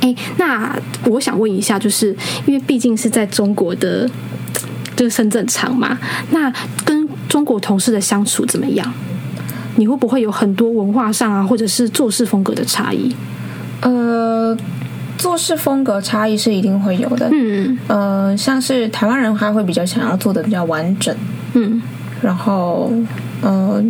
[0.00, 2.16] 哎，那我想问一下，就是
[2.46, 4.08] 因为毕竟是在中国的
[4.96, 5.98] 这个深圳厂嘛，
[6.30, 6.50] 那
[6.84, 8.92] 跟中国同事的相处怎么样？
[9.78, 13.14] 你会不会有很多文化上啊，或者是做事风格的差异？
[13.80, 14.56] 呃，
[15.16, 17.28] 做事风格差异是一定会有的。
[17.30, 21.14] 嗯呃，像是台湾人他会比较想要做的比较完整。
[21.54, 21.80] 嗯，
[22.20, 22.92] 然后，
[23.40, 23.80] 呃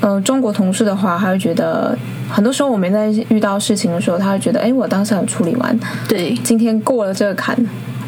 [0.00, 1.98] 呃，中国同事的话，他会觉得
[2.30, 5.76] 很多时候我们在遇到事情的时候，他会觉得，哎，我当时有处理完，
[6.08, 7.56] 对，今天过了这个坎。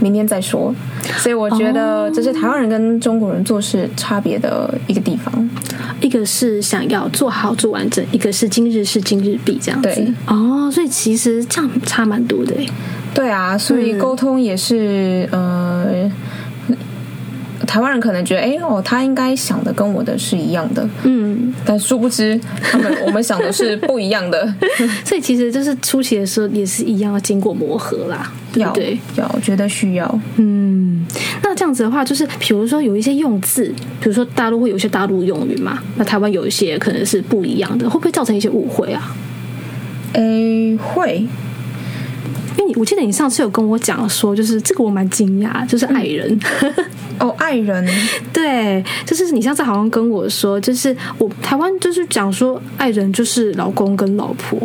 [0.03, 0.75] 明天再说，
[1.17, 5.49] 所以我觉得这是台湾人跟中国人做事差别的一个地方。
[6.01, 10.15] 一个是想要做好做完整，一个是今日事今日毕这样子。
[10.27, 12.53] 哦，所以其实这样差蛮多的。
[13.15, 16.13] 对啊，所以沟通也是、嗯、呃。
[17.67, 24.53] 台湾人可能觉得，哎哦，他应该想的跟我的是一样的，嗯，但殊不知，他们我们想的是不一样的。
[25.05, 28.99] 所以其实就是初期的时候也是一样，要经过磨合啦，对不对？
[29.17, 30.21] 要，我觉得需要。
[30.37, 31.05] 嗯，
[31.43, 39.15] 那这样子的话，就是比如说有一些用字，比如说大陆会有一些大陆用语嘛，那台湾有一些可能是不一样的，会不会造成一些误会啊？
[40.15, 41.27] 诶，会。
[42.67, 46.41] 你，我记得你上次有跟我讲说，就是这个我蛮惊讶，就是爱人。
[47.19, 47.87] 哦，爱人，
[48.33, 54.59] 对，就是你上次好像跟我说，就是我台湾就是讲说爱人就是老公跟老婆，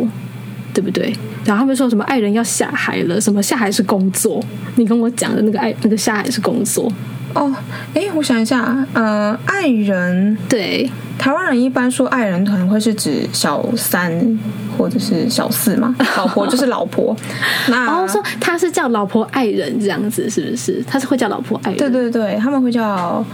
[0.74, 1.14] 对不对？
[1.44, 4.42] 然后他们说什么爱人要下海了，什么下海是工作，
[4.76, 6.92] 你跟我讲的那个爱那个下海是工作。
[7.34, 7.54] 哦，
[7.94, 14.38] 哎，我想一下，呃，爱人，对，台湾人一般说爱人可能会是指小三
[14.76, 17.14] 或者是小四嘛， 老婆就是老婆。
[17.68, 20.82] 那然后说他是叫老婆爱人这样子，是不是？
[20.86, 21.78] 他是会叫老婆爱人？
[21.78, 23.24] 对对对，他们会叫。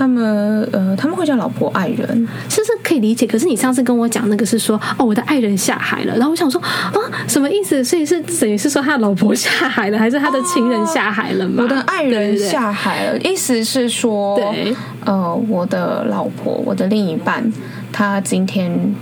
[0.00, 3.26] 他们呃，他们会叫老婆爱人，其实可以理解。
[3.26, 6.14] 可是你上次跟我讲那个是说，哦，我的爱人下海了。
[6.14, 6.94] 然后我想说，啊，
[7.28, 7.84] 什么意思？
[7.84, 11.64] 所以是等于是说他的老婆下海了，还是他的情人下海了吗？
[11.64, 17.52] 我的爱人下海了，对对对，意思是说，对，呃，我的老婆，我的另一半，
[17.92, 18.94] 他今天。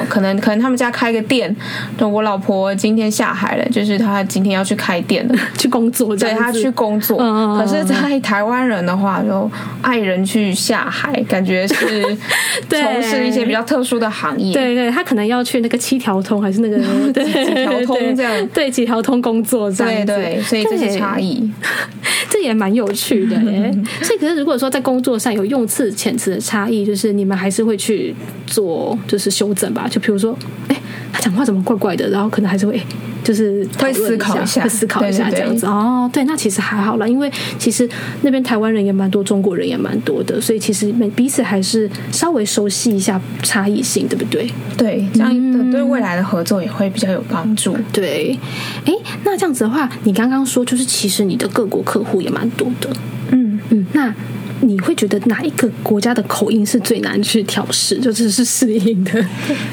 [0.00, 1.54] 哦，可能可能他们家开个店，
[1.96, 7.18] 对，我老婆今天下海了，就是她今天要去开店了，去工作，对，她去工作。
[7.20, 9.50] 嗯、可是，在台湾人的话，就
[9.82, 12.16] 爱人去下海，感觉是
[12.68, 14.52] 从事一些比较特殊的行业。
[14.52, 16.76] 对对，他可能要去那个七条通，还是那个
[17.12, 18.46] 对几条通这样？
[18.48, 20.06] 对，几条通工作这样。
[20.06, 21.50] 对对，所以这些差异，
[22.28, 23.72] 这也蛮有趣的耶。
[24.02, 28.14] 所以，可是如果说在工作上有用词遣词的差异，就是你们还是会去
[28.46, 29.70] 做，就是修正。
[29.70, 30.34] 吧，就比如说，
[30.68, 30.76] 哎，
[31.12, 32.80] 他讲话怎么怪怪的，然后可能还是会。
[33.22, 36.08] 就是会思考一下，会思考一下这样子哦。
[36.10, 37.86] 对，那其实还好啦，因为其实
[38.22, 44.50] 那边台湾人也蛮多，中国人也蛮多的，所以其实每彼此还是稍微熟悉一下差异性，对不对？
[44.74, 47.74] 对，这样对未来的合作也会比较有帮助。
[47.74, 48.38] 嗯、对，
[48.86, 52.88] 哎，那这样子的话，你刚刚说就是其实你的各国客户也蛮多的，
[53.32, 54.12] 嗯嗯，那。
[54.60, 59.24] 你会觉得哪一个国家的口音是最难去调试，就是是适应的？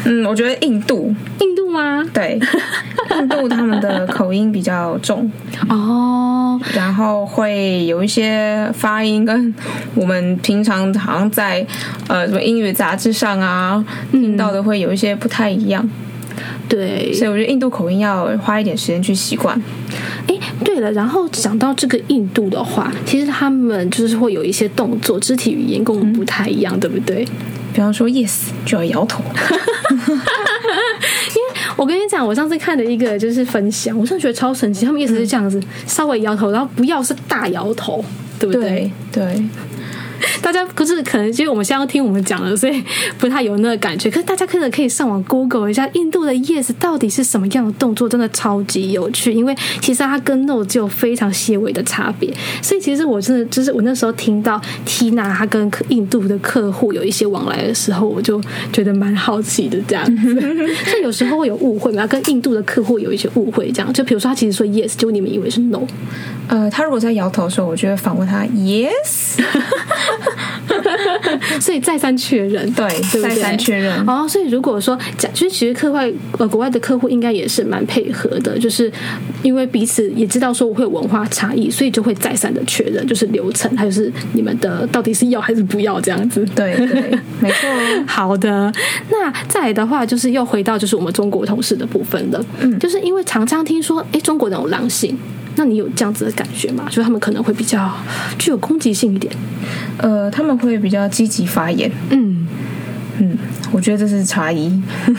[0.05, 2.03] 嗯，我觉得印度，印度吗？
[2.13, 2.39] 对，
[3.19, 5.29] 印度他们的口音比较重
[5.69, 9.53] 哦，然后会有一些发音跟
[9.93, 11.65] 我们平常好像在
[12.07, 15.87] 呃什么英语杂志上啊听到的会有一些不太一样。
[16.69, 19.59] 对，所以我觉得印度口音要花一点时间去习惯。
[20.59, 27.25] 哎，对了，然后讲到这个印度的话，其实他们就是会有一些动作、肢体语言跟我们不太一样，嗯、对不对？
[27.73, 29.23] 比方说 yes 就要摇头，
[29.91, 34.83] 因为我跟你讲，我上次看的一个就是分享，我真的觉得超神奇。
[34.85, 38.03] 他们意思是这样子，嗯、稍微摇头，然后不要是大摇头，
[38.39, 38.91] 对不对？
[39.11, 39.23] 对。
[39.23, 39.43] 对
[40.41, 42.83] 大家不是可能，其实我们现在要听我们讲了，所以
[43.17, 44.09] 不太有那个感觉。
[44.09, 49.33] 可是大家可能可以上网 Google 一下印度的 Yes 到底是什么样的动作，真的超级有趣。
[49.33, 52.33] 因为其实它跟 No 就有非常些微的差别。
[52.61, 60.33] 所以其实我真的就是我那时候听到 Tina 她跟印度的客户有一些往来的时候，我就觉得蛮好奇的这样子。
[60.85, 65.81] 所以有时候会有误会嘛，跟印度的客户有一些误会，这样就比如说他其实说 Yes，就你们以为是 No。
[66.47, 69.41] 呃，他如果在摇头的时候，我就会反问他 Yes。
[71.59, 73.93] 所以再三确认，对，对对再三确认。
[74.07, 78.91] 哦，所以如果说讲，其实其实客外呃国外的客户应该也是蛮配合的，就是
[79.43, 86.45] 因为彼此也知道说我会有文化差异，所以就会再三的确认，就是流程还有是你们的到底是要还是不要这样子。
[86.55, 87.69] 对对， 没错。
[88.05, 88.71] 好的，
[89.09, 95.17] 那再来的话就是又回到就是我们中国同事的部分了，嗯，就是因为常常听说，哎，中国人有狼性。
[95.57, 96.85] 那你有这样子的感觉吗？
[96.87, 97.91] 就是他们可能会比较
[98.37, 99.33] 具有攻击性一点，
[99.97, 101.91] 呃，他们会比较积极发言。
[102.11, 102.47] 嗯
[103.19, 103.35] 嗯，
[103.71, 104.67] 我觉得这是差异。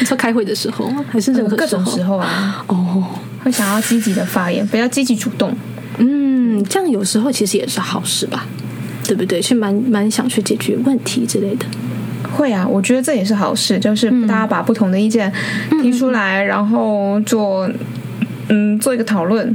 [0.00, 1.56] 你说开会的时候，还是任何时候？
[1.56, 2.64] 呃、各种时候啊。
[2.66, 3.04] 哦，
[3.44, 5.56] 会想要积极的发言，比较积极主动。
[5.98, 8.44] 嗯，这样有时候其实也是好事吧？
[9.04, 9.40] 对不对？
[9.40, 11.64] 去蛮蛮想去解决问题之类的。
[12.32, 15.32] 会啊，我觉得这也是好事，就是大家把不同的意见
[15.80, 17.70] 提出来，嗯、然后做。
[18.48, 19.54] 嗯，做一个讨论，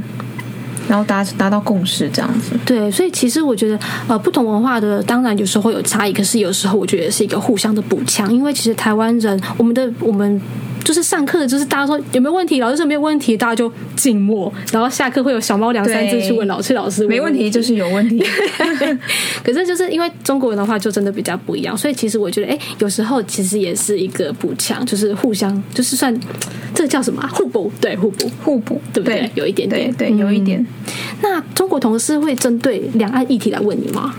[0.88, 2.56] 然后达达到共识，这样子。
[2.64, 3.78] 对，所以其实我觉得，
[4.08, 10.40] 呃，不同文化的当然有时候会有差异，可是有时候我觉得是一个互相的补强，因为其实台湾人，我们的我们。
[10.84, 14.52] 就是上课，就是大家说有没有问题，老师说没有问题，大家就静默。
[14.70, 18.22] 然后下课会有小猫两三只去问老师，老师没问题就是有问题。
[19.42, 26.14] 可是就是因为中国人的话就真的比较不一样，所以其实我觉得，哎，有时候其实也是一个补强，就是互相，就是算
[26.74, 27.72] 这个叫什么互补？
[27.80, 29.20] 对，互补，互补，对不对？
[29.20, 30.60] 对有一点点，对，对，有一点。
[30.60, 30.66] 嗯，
[31.22, 34.14] 那中国同事会针对两岸议题来问你吗？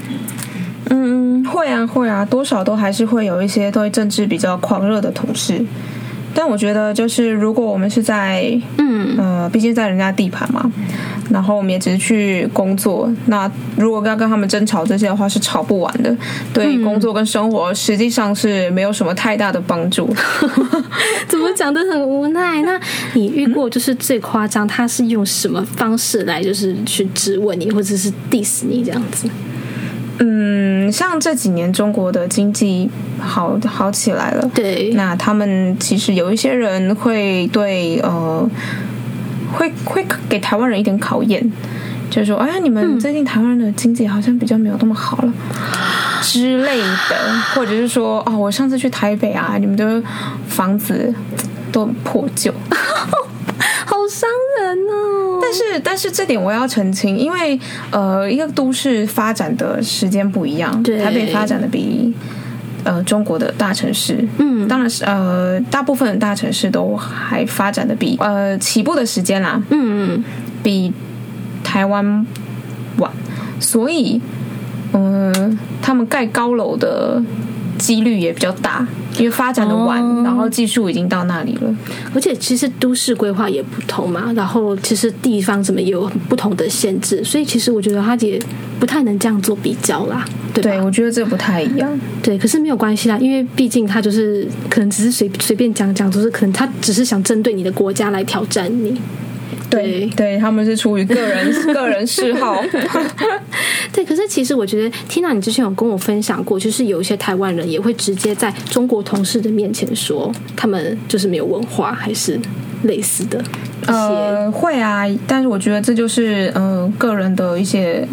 [0.89, 5.63] 嗯，会啊，会啊，多少都还是会有一些对政治比较狂热的同事。
[6.35, 10.69] 但我觉得，就是如果我们是在，嗯呃，毕竟在人家地盘嘛，
[11.31, 16.15] 然后我们也只是去工作，那如果要跟他们争吵这些的话，是吵不完的。
[16.53, 20.13] 对工作跟生活，实际上是没有什么太大的帮助。
[21.27, 22.61] 怎么讲都很无奈？
[22.63, 22.79] 那
[23.13, 29.29] 你遇过就是最夸张，他是用什么方式来就是去质问你，或者是 diss 你这样子？
[30.19, 38.49] 嗯，像这几年中国的经济好好起来了，对，那他们其实有一些人会对呃，
[39.53, 41.51] 会会给台湾人一点考验，
[42.09, 50.01] 就是说，哎呀，你们最近台湾的经济好像比较没有那么好了、嗯、之类的，或者是说，哦，我上次去台北啊，你们的
[50.47, 51.13] 房子
[51.73, 52.53] 都很破旧。
[53.85, 54.27] 好伤
[54.59, 55.39] 人哦！
[55.41, 57.59] 但是，但是这点我要澄清，因为
[57.91, 62.13] 呃，一个都市发展的时间不一样，对，台北发展的比
[62.83, 70.23] 呃中国的大城市，嗯，当然是呃大部分的大城市都还发展的比呃起步的时间啦，嗯嗯，
[70.63, 70.91] 比
[71.63, 72.25] 台湾
[72.97, 73.11] 晚，
[73.59, 74.19] 所以
[74.93, 77.21] 嗯、呃，他们盖高楼的
[77.77, 78.87] 几率也比较大。
[79.17, 81.75] 因为发展的晚，哦，然后技术已经到那里了，
[82.13, 88.39] 而且其实都市规划也不同嘛，然后其实地方什么也有不同的限制，所以其实我觉得他也
[88.79, 90.61] 不太能这样做比较啦，对？
[90.63, 91.99] 对，我觉得这不太一样。
[92.21, 98.99] 对，可是没有关系啦，因为毕竟他就是可能只是随随便讲讲，就是可能他只是想针对你的国家来挑战你。
[99.69, 102.63] 对对，他们是出于个人 个人嗜好。
[103.91, 112.39] 对，可是其实我觉得，Tina，你之前有跟我分享过，就是有一些台湾人也会直接在中国同事的面前说，他们就是没有文化，还是
[112.83, 113.41] 类似的。
[113.87, 118.07] 呃，会啊，但是我觉得这就是呃个人的一些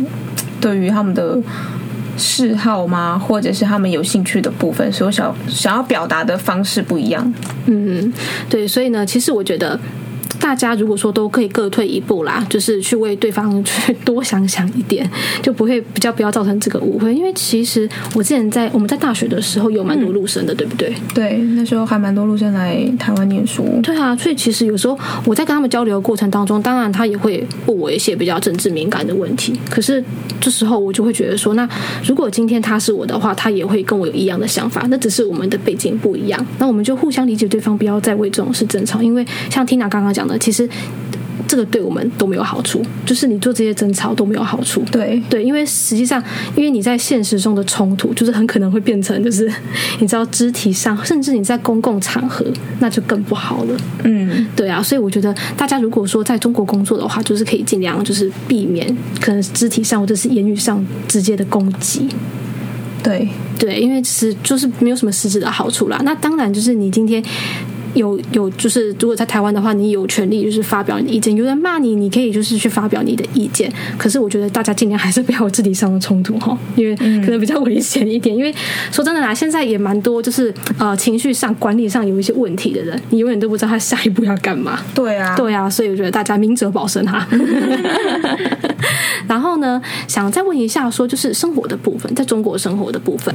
[0.60, 1.38] 对于他们的
[2.16, 7.32] 嗜好吗，或者是他们有兴趣的部分，所以想想要表达的方式不一样。
[7.66, 8.12] 嗯，
[8.48, 9.78] 对，所以呢，其实我觉得。
[10.42, 15.08] 大家如果说都可以各退一步啦， 就是去为对方去 多想想一点，
[15.40, 17.14] 就不会比较不要造成这个误会。
[17.14, 20.92] 因为其实我之前在我们在大学的时候有蛮多陆生的，嗯、对不对？
[21.14, 23.64] 对，那时候还蛮多陆生来台湾念书。
[23.84, 29.56] 对啊，所以其实有时候我在跟他们交流的过程当中，当然他也会问我一些比较政治敏感的问题。
[29.70, 30.02] 可是
[30.40, 31.68] 这时候我就会觉得说，那
[32.04, 34.84] 如果今天他是我的话，他也会跟我有一样的想法。
[34.90, 39.00] 那只是我们的背景不一样，那我们就互相理解对方，不要再为这种事争吵。
[39.00, 40.31] 因为像 Tina 刚刚讲的。
[40.38, 40.68] 其实
[41.48, 44.82] 这个对我们都没有好处，就是你做这些争吵都没有好处。
[44.90, 46.22] 对对，因为实际上，
[46.56, 49.50] 因为你在现实中的冲突，就是很可能会变成，就是
[50.00, 52.46] 你知道肢体上，甚至你在公共场合，
[52.78, 53.76] 那就更不好了。
[54.04, 58.86] 嗯，对啊，所以我觉得大家如果说在中国工作的话，就是可以尽量就是避免
[59.20, 62.08] 可能肢体上或者是言语上直接的攻击。
[63.02, 63.28] 对
[63.58, 66.00] 对，因为其实就是没有什么实质的好处啦。
[66.04, 67.22] 那当然就是你今天。
[67.94, 71.34] 有有，就是如果在台湾的话，你有权利就是发表你的意见。
[71.34, 73.72] 有人骂你，你可以就是去发表你的意见。
[73.98, 78.34] 可是我觉得大家尽量还是不要有肢体上的冲突哈，因为可能比较危险一点。
[78.36, 78.54] 因为
[78.90, 84.80] 说真的啦，现在也蛮多就是呃情绪上管理上有一些问题的人，你永远都不知道他下一步要干嘛。
[84.94, 87.26] 对啊，对啊，所以我觉得大家明哲保身哈。
[89.28, 93.34] 然后呢，想再问一下，说就是生活的部分，在中国生活的部分，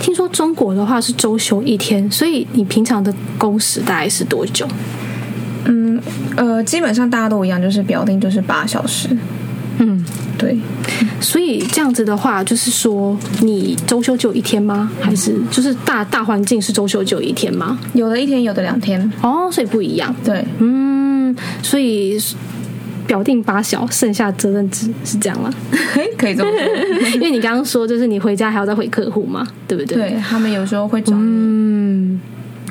[0.00, 4.66] 听说中国的话是周休一天，所以你平常的工时大概是多久？
[5.64, 6.00] 嗯，
[6.36, 9.08] 呃，基本上大家都一样，就是表定就是八小时。
[9.78, 10.04] 嗯，
[10.36, 10.56] 对。
[11.20, 14.90] 所以这样子的话，就是说你周休就一天吗？
[15.00, 17.78] 还是就是大大环境是周休就一天吗？
[17.94, 19.12] 有的一天，有的两天。
[19.22, 20.14] 哦，所以不一样。
[20.24, 22.20] 对，嗯，所以。
[23.06, 25.50] 表定八小，剩下责任制是这样吗？
[26.18, 29.96] 可以这么说， 因为你刚刚说就是你回家还要再回客户嘛，对不对？
[29.96, 31.22] 对，他们有时候会找你。
[31.22, 32.20] 嗯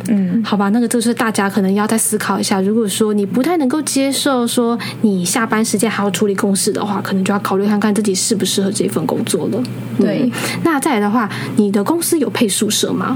[0.09, 2.61] 嗯，好吧，那个就是大家可能要再思考一下。
[2.61, 9.61] 如果说你不太能够接受说你下班时间还要处理公事的话，可能就要考虑看看自己适不适合这份工作了。
[9.99, 10.31] 对，嗯，
[10.63, 13.15] 那再来的话，你的公司有配宿舍吗？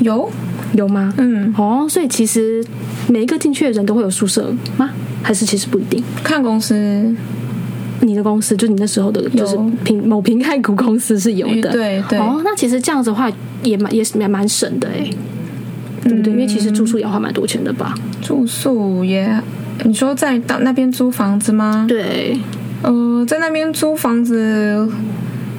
[0.00, 0.30] 有，
[0.74, 1.12] 有吗？
[1.18, 2.64] 嗯，哦，所以其实
[3.08, 4.90] 每一个进去的人都会有宿舍吗？
[5.22, 7.14] 还是其实不一定，看公司。
[8.00, 11.72] 你的公司就你那时候的，就是平某平盖股公司是有的。
[11.72, 12.16] 对对。
[12.16, 13.28] 哦，那其实这样子的话
[13.64, 15.10] 也蛮也是蛮蛮省的哎，
[16.08, 16.32] 对不对？
[16.32, 17.94] 因为其实住宿也要花蛮多钱的吧？
[18.22, 19.40] 住宿也，
[19.84, 21.84] 你说在到那边租房子吗？
[21.88, 22.38] 对，
[22.82, 24.88] 呃，在那边租房子。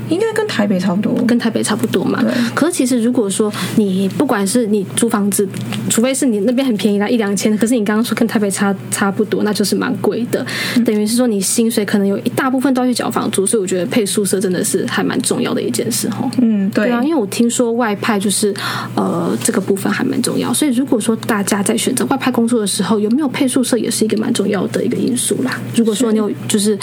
[0.10, 2.22] 应该跟台北差不多，跟台北差不多嘛。
[2.22, 2.32] 对。
[2.53, 5.47] 可是其实如果说你不管是你租房子，
[5.89, 7.57] 除非是你那边很便宜啦，一两千。
[7.57, 10.45] 可是你刚刚说跟台北差差不多，那就是蛮贵的。
[10.76, 10.84] 嗯。
[10.84, 16.30] 等于是说你薪水可能有一大部分都要去缴房租，所以我觉得配宿舍真的是还蛮重要的一件事哈。
[16.41, 16.89] 嗯，对。
[16.89, 18.53] 对啊，因为我听说外派就是
[18.95, 25.60] 呃这个部分还蛮重要，所以如果说大家在选择外派工作的时候，有没有配宿舍也是一个蛮重要的一个因素啦。
[25.76, 26.78] 如果说你有就是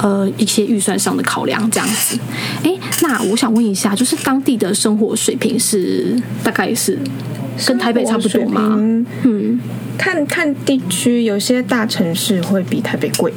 [0.00, 2.16] 呃一些预算上的考量这样子。
[2.62, 2.67] 哎，
[3.02, 6.98] 那我想问一下，就是当地的生活水平是大概是
[7.66, 8.76] 跟台北差不多吗？
[9.22, 9.60] 嗯，
[9.96, 13.32] 看看地区，有些大城市会比台北贵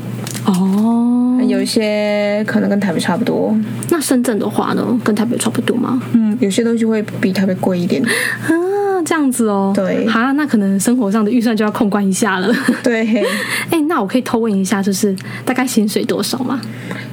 [0.45, 3.55] 哦，有一些可能跟台北差不多。
[3.89, 6.01] 那深圳的话呢，跟台北差不多吗？
[6.13, 9.71] 嗯，有些东西会比台北贵一点啊，这样子哦。
[9.75, 12.53] 对，好，那可能生活上的预算就要控管一下了。
[12.83, 13.23] 对，
[13.69, 16.61] 哎，那我可以偷问一下，就是大概薪水多少吗？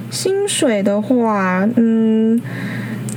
[0.09, 2.39] 薪水的话，嗯，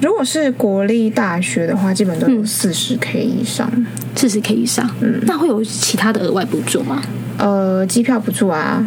[0.01, 3.71] 如果是国立大学的话，基本都有四十 K 以上，
[4.15, 4.89] 四十 K 以上。
[5.01, 7.03] 嗯，那会有其他的额外补助吗？
[7.39, 8.87] 呃，机票补助啊，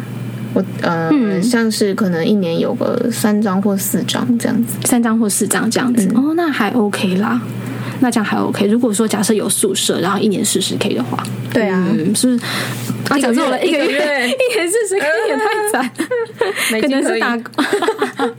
[0.54, 6.08] 我呃、嗯，像是可能一年有个三张或四张这样子，三张或四张这样子。
[6.14, 7.40] 嗯、哦，那还 OK 啦。
[8.00, 8.66] 那这样还 OK。
[8.66, 12.44] 如果说假设有宿舍，然后一年四十 K 的话，对啊，嗯、是不是？
[13.08, 15.90] 啊，讲错了，一个月一年四十 K 也 太惨，
[16.70, 17.64] 可，可能是打工。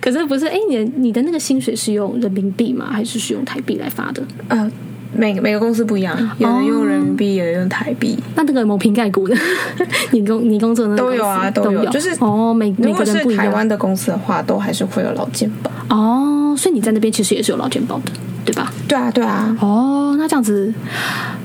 [0.00, 0.46] 可是不是？
[0.46, 2.88] 哎，你你的那个薪水是用人民币吗？
[2.90, 4.22] 还是是用台币来发的？
[4.48, 4.70] 呃，
[5.14, 8.16] 每每个公司不一样，有人用人民币，有人用台币。
[8.18, 9.36] 哦、那那个某瓶盖股的，
[10.12, 11.84] 你工你工作的都有啊，都有。
[11.90, 13.44] 就是哦，每每个人不一样。
[13.44, 15.70] 台湾的公司的话，都还是会有老健保。
[15.94, 18.12] 哦，所以你在那边其实也是有老健保的。
[18.48, 18.72] 对吧？
[18.88, 19.54] 对啊，对啊。
[19.60, 20.72] 哦，那这样子，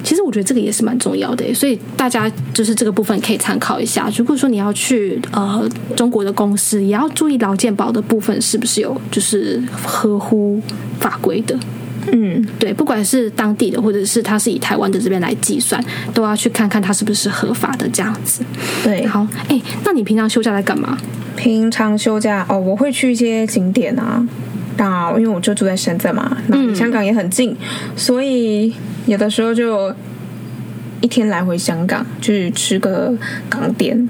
[0.05, 4.09] 其实我觉得这个也是蛮重要的，所以大家就是这个部分可以参考一下。
[4.15, 10.61] 如果说你要去呃中国的公司，也要注意劳健保的部分是不是有就是合乎
[10.97, 11.59] 法规的。
[12.13, 15.83] 嗯，对，不管是当地的，或者是他是以台湾的这边来计算，
[16.13, 18.41] 都要去看看他是不是合法的这样子。
[18.81, 20.97] 对，好，哎，那你平常休假在干嘛？
[21.35, 24.25] 平常休假哦，我会去一些景点啊。
[24.77, 27.57] 那因为我就住在深圳嘛，那离香港也很近，嗯，
[27.95, 28.73] 所以
[29.05, 29.93] 有的时候就
[31.01, 33.13] 一天来回香港去吃个
[33.49, 34.09] 港点。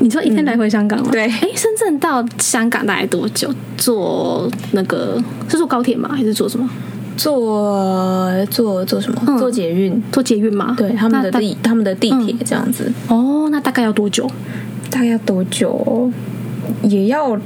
[0.00, 1.06] 你说一天来回香港吗？
[1.08, 3.52] 嗯、对，哎，深圳到香港大概多久？
[3.76, 6.10] 坐那个是坐高铁吗？
[6.12, 6.68] 还是坐什么？
[7.16, 9.22] 坐坐坐什么？
[9.26, 10.02] 嗯、坐捷运？
[10.10, 10.74] 坐捷运吗？
[10.76, 12.90] 对，他们的地他们的地铁这样子。
[13.08, 14.28] 哦，那大概要多久？
[14.90, 16.10] 大概要多久？
[16.82, 17.38] 也要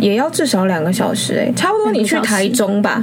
[0.00, 3.02] 也要至少两个小时哎、欸，差不多你去台中吧。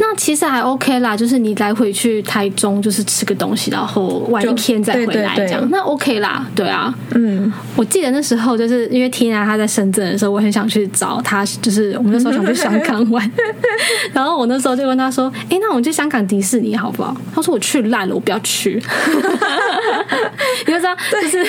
[0.00, 5.46] 那其实还 OK 啦，就是你来回去台中，就是吃个东西，然后玩一天再回来这样，对。
[5.46, 13.28] 对对，那 OK 啦，对啊，嗯，我记得那时候就是因为 Tina 她在深圳的时候，我很想去找她，就是我们那时候想去香港玩，
[14.12, 18.80] 然后我那时候就问她说：“哎，那我们去香港迪士尼好不好？”她说：“我去烂了，我不要去。
[20.66, 21.44] ”你就知道，就是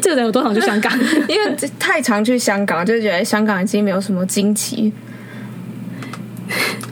[0.00, 0.92] 这个人有多想去香港，
[1.28, 4.92] 因为太常去香港，就觉得香港已经没有什么惊奇。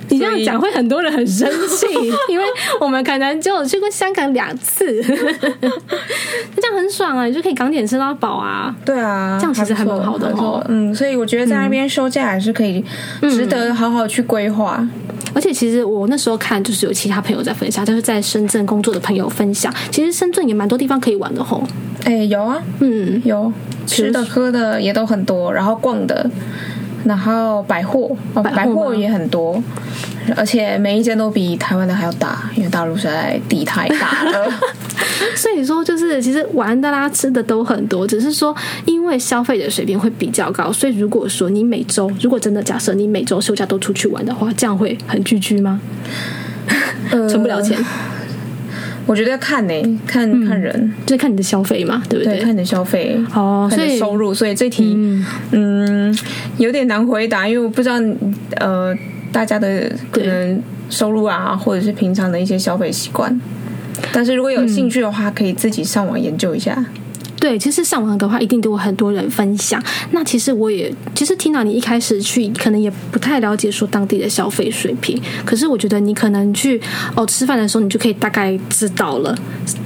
[0.09, 1.87] 你这样讲会很多人很生气，
[2.29, 2.45] 因为
[2.81, 4.85] 我们可能就去过香港两次，
[5.63, 7.27] 那这样很爽啊！
[7.27, 8.75] 你就可以港点吃到饱啊！
[8.85, 10.65] 对啊，这样其实还蛮好的哦。
[10.69, 12.85] 嗯，所以我觉得在那边休假还是可以
[13.31, 14.79] 值得好好去规划。
[14.81, 14.91] 嗯。
[15.33, 21.63] 而且其实我那时候看，就是有其他朋友在分享，就是在深圳工作的朋友分享，其实深圳也蛮多地方可以玩的吼。
[22.05, 23.53] 哎，有啊，嗯，有
[23.87, 26.31] 吃的喝的也都很多，然后逛的。
[27.03, 29.61] 然后百货哦，百货也很多，
[30.37, 34.53] 而且每一间都比台湾的还要大，因为大陆实在地太大了。
[35.35, 45.81] 所以说，就是其实玩的啦、吃的都很多，只是说因为消费的水平会比较高，所以如果说你每周，如果真的假设你每周休假都出去玩的话，这样会很聚居吗？
[47.11, 47.83] 存不了钱。
[49.11, 52.37] 我觉得要看呢、欸，看看人，嗯、就是看你的消费嘛，对不对？
[52.37, 56.19] 对，看你的消费哦，看你的收入，所以，所以这题嗯，嗯
[56.59, 57.97] 有点难回答，因为我不知道
[58.59, 58.95] 呃
[59.33, 63.37] 大家的可能收入啊，或者是平常的一些消费习惯。
[64.13, 66.87] 但是如果有兴趣的话，嗯、可以自己上网研究一下。
[67.41, 69.83] 对，其实上网的话，一定都有很多人分享。
[70.11, 75.19] 那其实我也，其实听到你一开始去，可能也不太了解说当地的消费水平。
[75.45, 76.81] 可是我觉得你可能去
[77.17, 79.35] 哦吃饭的时候，你就可以大概知道了，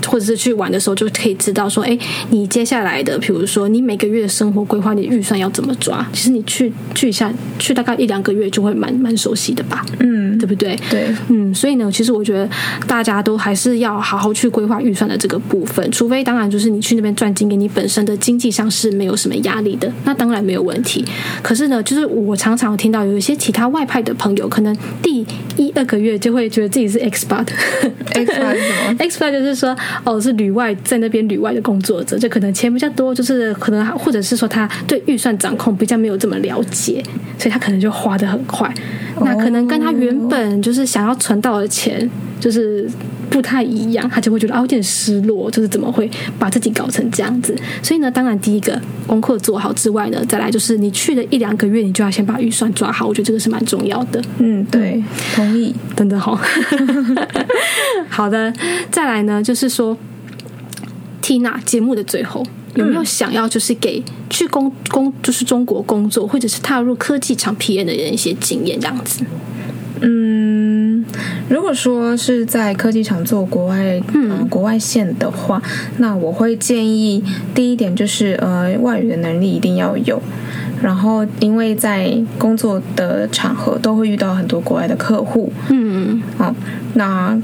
[0.09, 1.97] 或者是去玩的时候就可以知道说，哎，
[2.31, 6.05] 你接下来的，比如说你每个月的生活规划，你预算要怎么抓？
[6.13, 9.87] 其实你去去一下，去大概一两个月就会蛮蛮熟悉的吧？
[10.01, 10.77] 嗯，对不对？
[10.91, 12.49] 对，嗯，所以呢，其实我觉得
[12.89, 17.55] 大家都还是要好好去规划预算的这个部分，除非当然就是你去那边赚钱。
[17.55, 21.05] 给你本身的经济上是没有什么压力的，那当然没有问题。
[21.41, 25.25] 可是呢，就是我常常听到有一些其他外派的朋友，可能第
[25.57, 27.47] 一二个月就会觉得自己是 expat。
[28.11, 28.95] expat 是什么？
[28.99, 37.01] expat 就是说，哦，是旅外，在那边旅外的工作者，就可能钱比较多，就是可能或者是说他对预算掌控比较没有这么了解，
[37.39, 38.69] 所以他可能就花得很快。
[39.21, 42.91] 那可能跟他原本就是想要存到的钱，就是。
[43.31, 47.57] 不太一样，他就会觉得啊有点失落，就是怎么会把自己搞成这样子？
[47.83, 54.23] 所以呢，当然第一个功课做好之外呢，再来就是你去了一两个月，你就要先把预算抓好，我觉得这个是蛮重要的。
[54.39, 55.03] 嗯，对，
[55.35, 56.39] 同意，真的好。
[58.09, 58.53] 好的，
[58.91, 59.97] 再来呢，就是说
[61.23, 62.45] ，Tina 节目的最后
[62.75, 69.25] 有没有想要就是给去工工就是中国工作或者是踏入科技厂 PM 的人一些经验这样子？
[70.01, 70.74] 嗯，
[71.49, 75.63] 如果说是在科技厂做国外嗯、呃、国外线的话，
[75.99, 77.23] 那我会建议
[77.55, 80.21] 第一点就是呃外语的能力一定要有，
[80.83, 86.55] 然后因为在工作的场合都会遇到很多国外的客户，嗯，好、哦，
[86.95, 87.39] 那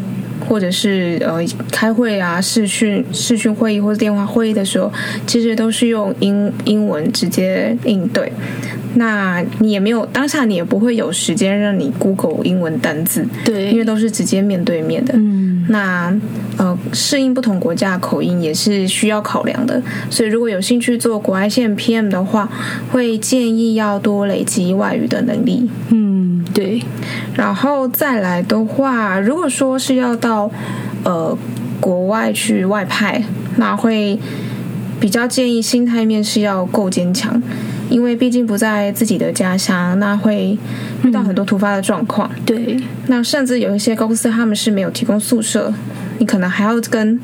[0.48, 1.38] 或者是呃
[1.70, 4.90] 开会啊视讯视讯会议或者电话会议的时候，
[5.26, 8.32] 其实都是用英英文直接应对。
[8.94, 15.14] 那你也没有当下，你也不会有时间让你 Google 英文单字，对，因为都是直接面对面的。
[15.16, 16.12] 嗯，那
[16.56, 19.80] 呃，适应不同国家的口音也是需要考量的。
[20.10, 22.50] 所以，如果有兴趣做国外线 PM 的话，
[22.90, 25.70] 会建议要多累积外语的能力。
[25.90, 26.82] 嗯，对。
[27.34, 30.50] 然后再来的话，如果说是要到
[31.04, 31.36] 呃
[31.80, 33.22] 国外去外派，
[33.56, 34.18] 那会
[34.98, 37.40] 比较建议心态面是要够坚强。
[37.90, 40.56] 因为毕竟不在自己的家乡，那会
[41.04, 42.30] 遇到很多突发的状况。
[42.46, 45.72] 对，那甚至有一些公司他们是没有提供宿舍，
[46.18, 47.20] 你可能还要跟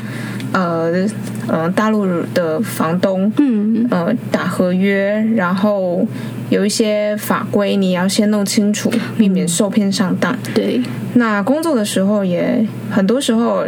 [0.53, 1.07] 呃
[1.47, 2.05] 呃大陆
[2.35, 6.07] 的房东嗯呃打合约，然后
[6.51, 10.37] 有一些法规你要先弄清楚，避免受骗上当。
[10.53, 10.83] 对，
[11.14, 13.64] 那工作的时候也很多时候。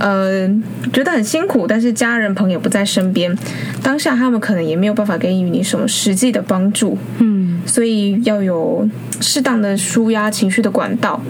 [0.00, 0.48] 呃，
[0.92, 3.36] 觉得很辛苦，但是家人朋友不在身边，
[3.82, 8.88] 当下他们可能也没有办法给予你什么实际的帮助，嗯，所以要有
[9.20, 11.20] 适当的舒压情绪的管道。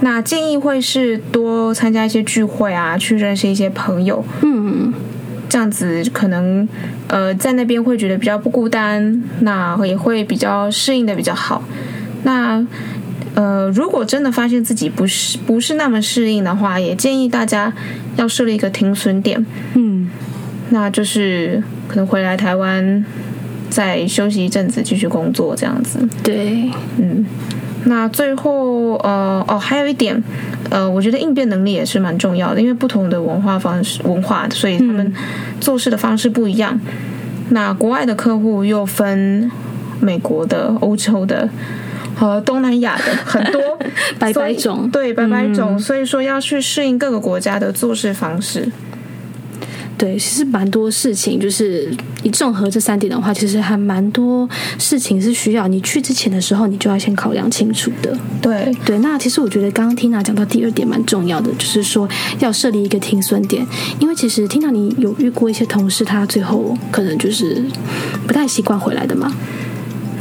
[0.00, 4.92] 那建议会是多参加一些聚会啊，去认识一些朋友，嗯，
[5.48, 6.66] 这样子可能
[7.08, 11.62] 呃在那边会觉得比较不孤单，那也会比较适应的比较好。
[12.22, 12.66] 那。
[13.36, 17.70] 呃，如果真的发现自己不是不是那么适应的话，也建议大家
[18.16, 19.44] 要设立一个停损点。
[19.74, 20.08] 嗯，
[20.70, 23.04] 那就是可能回来台湾
[23.68, 25.98] 再休息一阵子，继续工作这样子。
[26.22, 27.26] 对，嗯，
[27.84, 30.22] 那最后呃哦，还有一点，
[30.70, 35.12] 呃，我觉得应变能力也是蛮重要的，因为不同的文化方式文化，所以他们
[35.60, 36.72] 做事的方式不一样。
[36.86, 36.92] 嗯，
[37.50, 39.50] 那国外的客户又分
[40.00, 41.46] 美国的、欧洲的。
[42.16, 43.60] 和东南亚的很多
[44.18, 48.72] 百百种，对，百百种，嗯，所以说要去适应各个国家的做事方式。
[49.98, 51.88] 对，其实蛮多事情，就是
[52.22, 54.46] 你综合这三点的话，其实还蛮多
[54.78, 58.14] 事情是需要你去之前的时候，你就要先考量清楚的。
[58.42, 62.06] 对对，那其实我觉得刚刚 Tina 讲到第二点蛮重要的，就是说
[62.40, 63.66] 要设立一个停损点，
[63.98, 67.64] 因为其实 Tina 你有遇过一些同事，他最后可能就是
[68.26, 69.32] 不太习惯回来的嘛。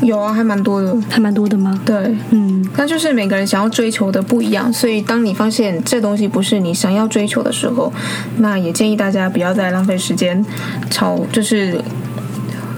[0.01, 1.79] 有啊，还蛮多的，还蛮多的吗？
[1.85, 1.95] 对，
[2.31, 7.91] 嗯，那就是每个人想要追求的不一样，所以当你发现这东西不是你想要追求的时候，
[8.37, 10.45] 那也建议大家不要再浪费时间，
[10.89, 11.79] 朝就是。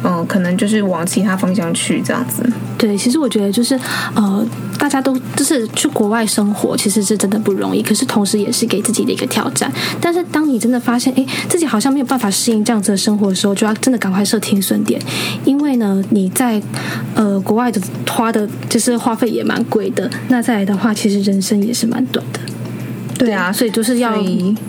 [0.10, 2.42] 嗯，可能就是往其他方向去这样子。
[2.78, 3.78] 对，其实我觉得就是
[4.16, 4.48] 呃，
[4.80, 7.84] 大家都就是去国外生活，其实是真的不容易。
[7.84, 9.70] 可是同时也是给自己的一个挑战。
[10.00, 15.02] 但是当你真的发现，哎，自己好像没有办法适应这样子的生活的时候，就要真的赶快设停损点。
[15.44, 16.62] 因为呢，你在
[17.16, 20.10] 呃国外的花的，就是花费也蛮贵的。
[20.30, 22.40] 那再来的话，其实人生也是蛮短的。
[23.18, 24.16] 对啊，所以就是要，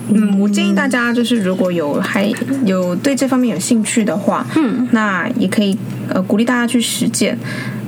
[0.09, 2.31] 嗯，我建议大家就是如果有还
[2.65, 5.77] 有对这方面有兴趣的话，嗯，那也可以
[6.07, 7.37] 呃鼓励大家去实践。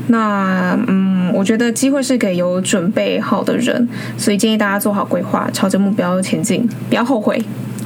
[0.07, 3.87] 那嗯，我觉得机会是给有准备好的人，
[4.17, 7.41] 所以建议大家做好规划，朝着目标前进，不要后悔。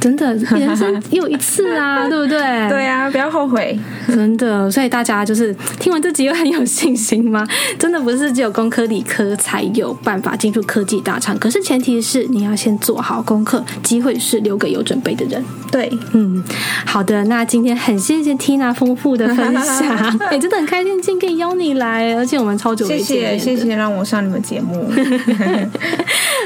[0.06, 2.38] 真的，人生又一次啊，对不对？
[2.70, 3.76] 对啊，不要后悔。
[4.06, 7.44] 真的，所以大家就是听完这集又很有信心吗？
[7.76, 15.44] 真的不是只有工科、理科才有办法进入科技大厂，可是前提是你要先做好功课，机会是留给有准备的人。
[15.72, 16.40] 对，嗯，
[16.84, 19.96] 好的，那今天很谢谢 Tina 丰富的分享，
[20.30, 24.88] 哎、欸，真的很开心今天可以邀你来，而且我们超久没见面，谢谢谢谢让我上你们节目。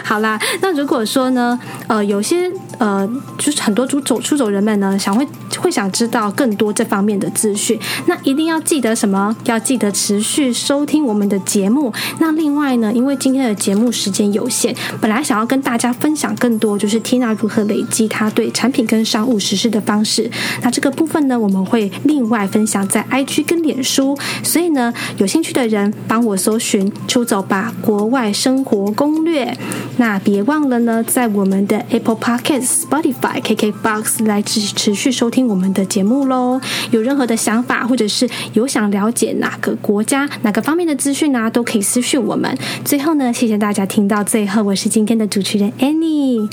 [0.05, 3.09] 好啦，那如果说呢，呃，有些呃。
[3.39, 5.27] 就是很多出走出走人们呢，想会
[5.59, 9.35] 会想知道更多这方面的资讯，那一定要记得什么？
[9.45, 11.93] 要记得持续收听我们的节目。
[12.19, 20.31] 那另外呢，因为今天的节目时间有限，本来想要跟大家分享更多，就是 Tina 如何累积她对产品跟商务实施的方式。
[20.63, 24.17] 那这个部分呢，我们会另外分享在 IG 跟脸书。
[24.43, 29.57] 所以呢，有兴趣的人帮我搜寻“出走吧国外生活攻略”。
[29.97, 33.41] 那别忘了呢，在我们的 Apple Podcast、Spotify。
[33.41, 36.61] KKBOX 来持持续收听我们的节目喽。
[36.91, 42.57] 有任何的想法，或者是有想了解哪个国家、哪个方面的资讯呢、啊，都可以私讯我们。
[42.85, 46.51] 最后呢，谢谢大家听到最后，我是今天的主持人 Annie，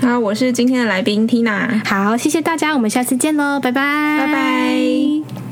[0.00, 1.80] 好，我是今天的来宾 Tina。
[1.86, 5.47] 好，谢谢大家，我们下次见喽，拜拜，拜拜。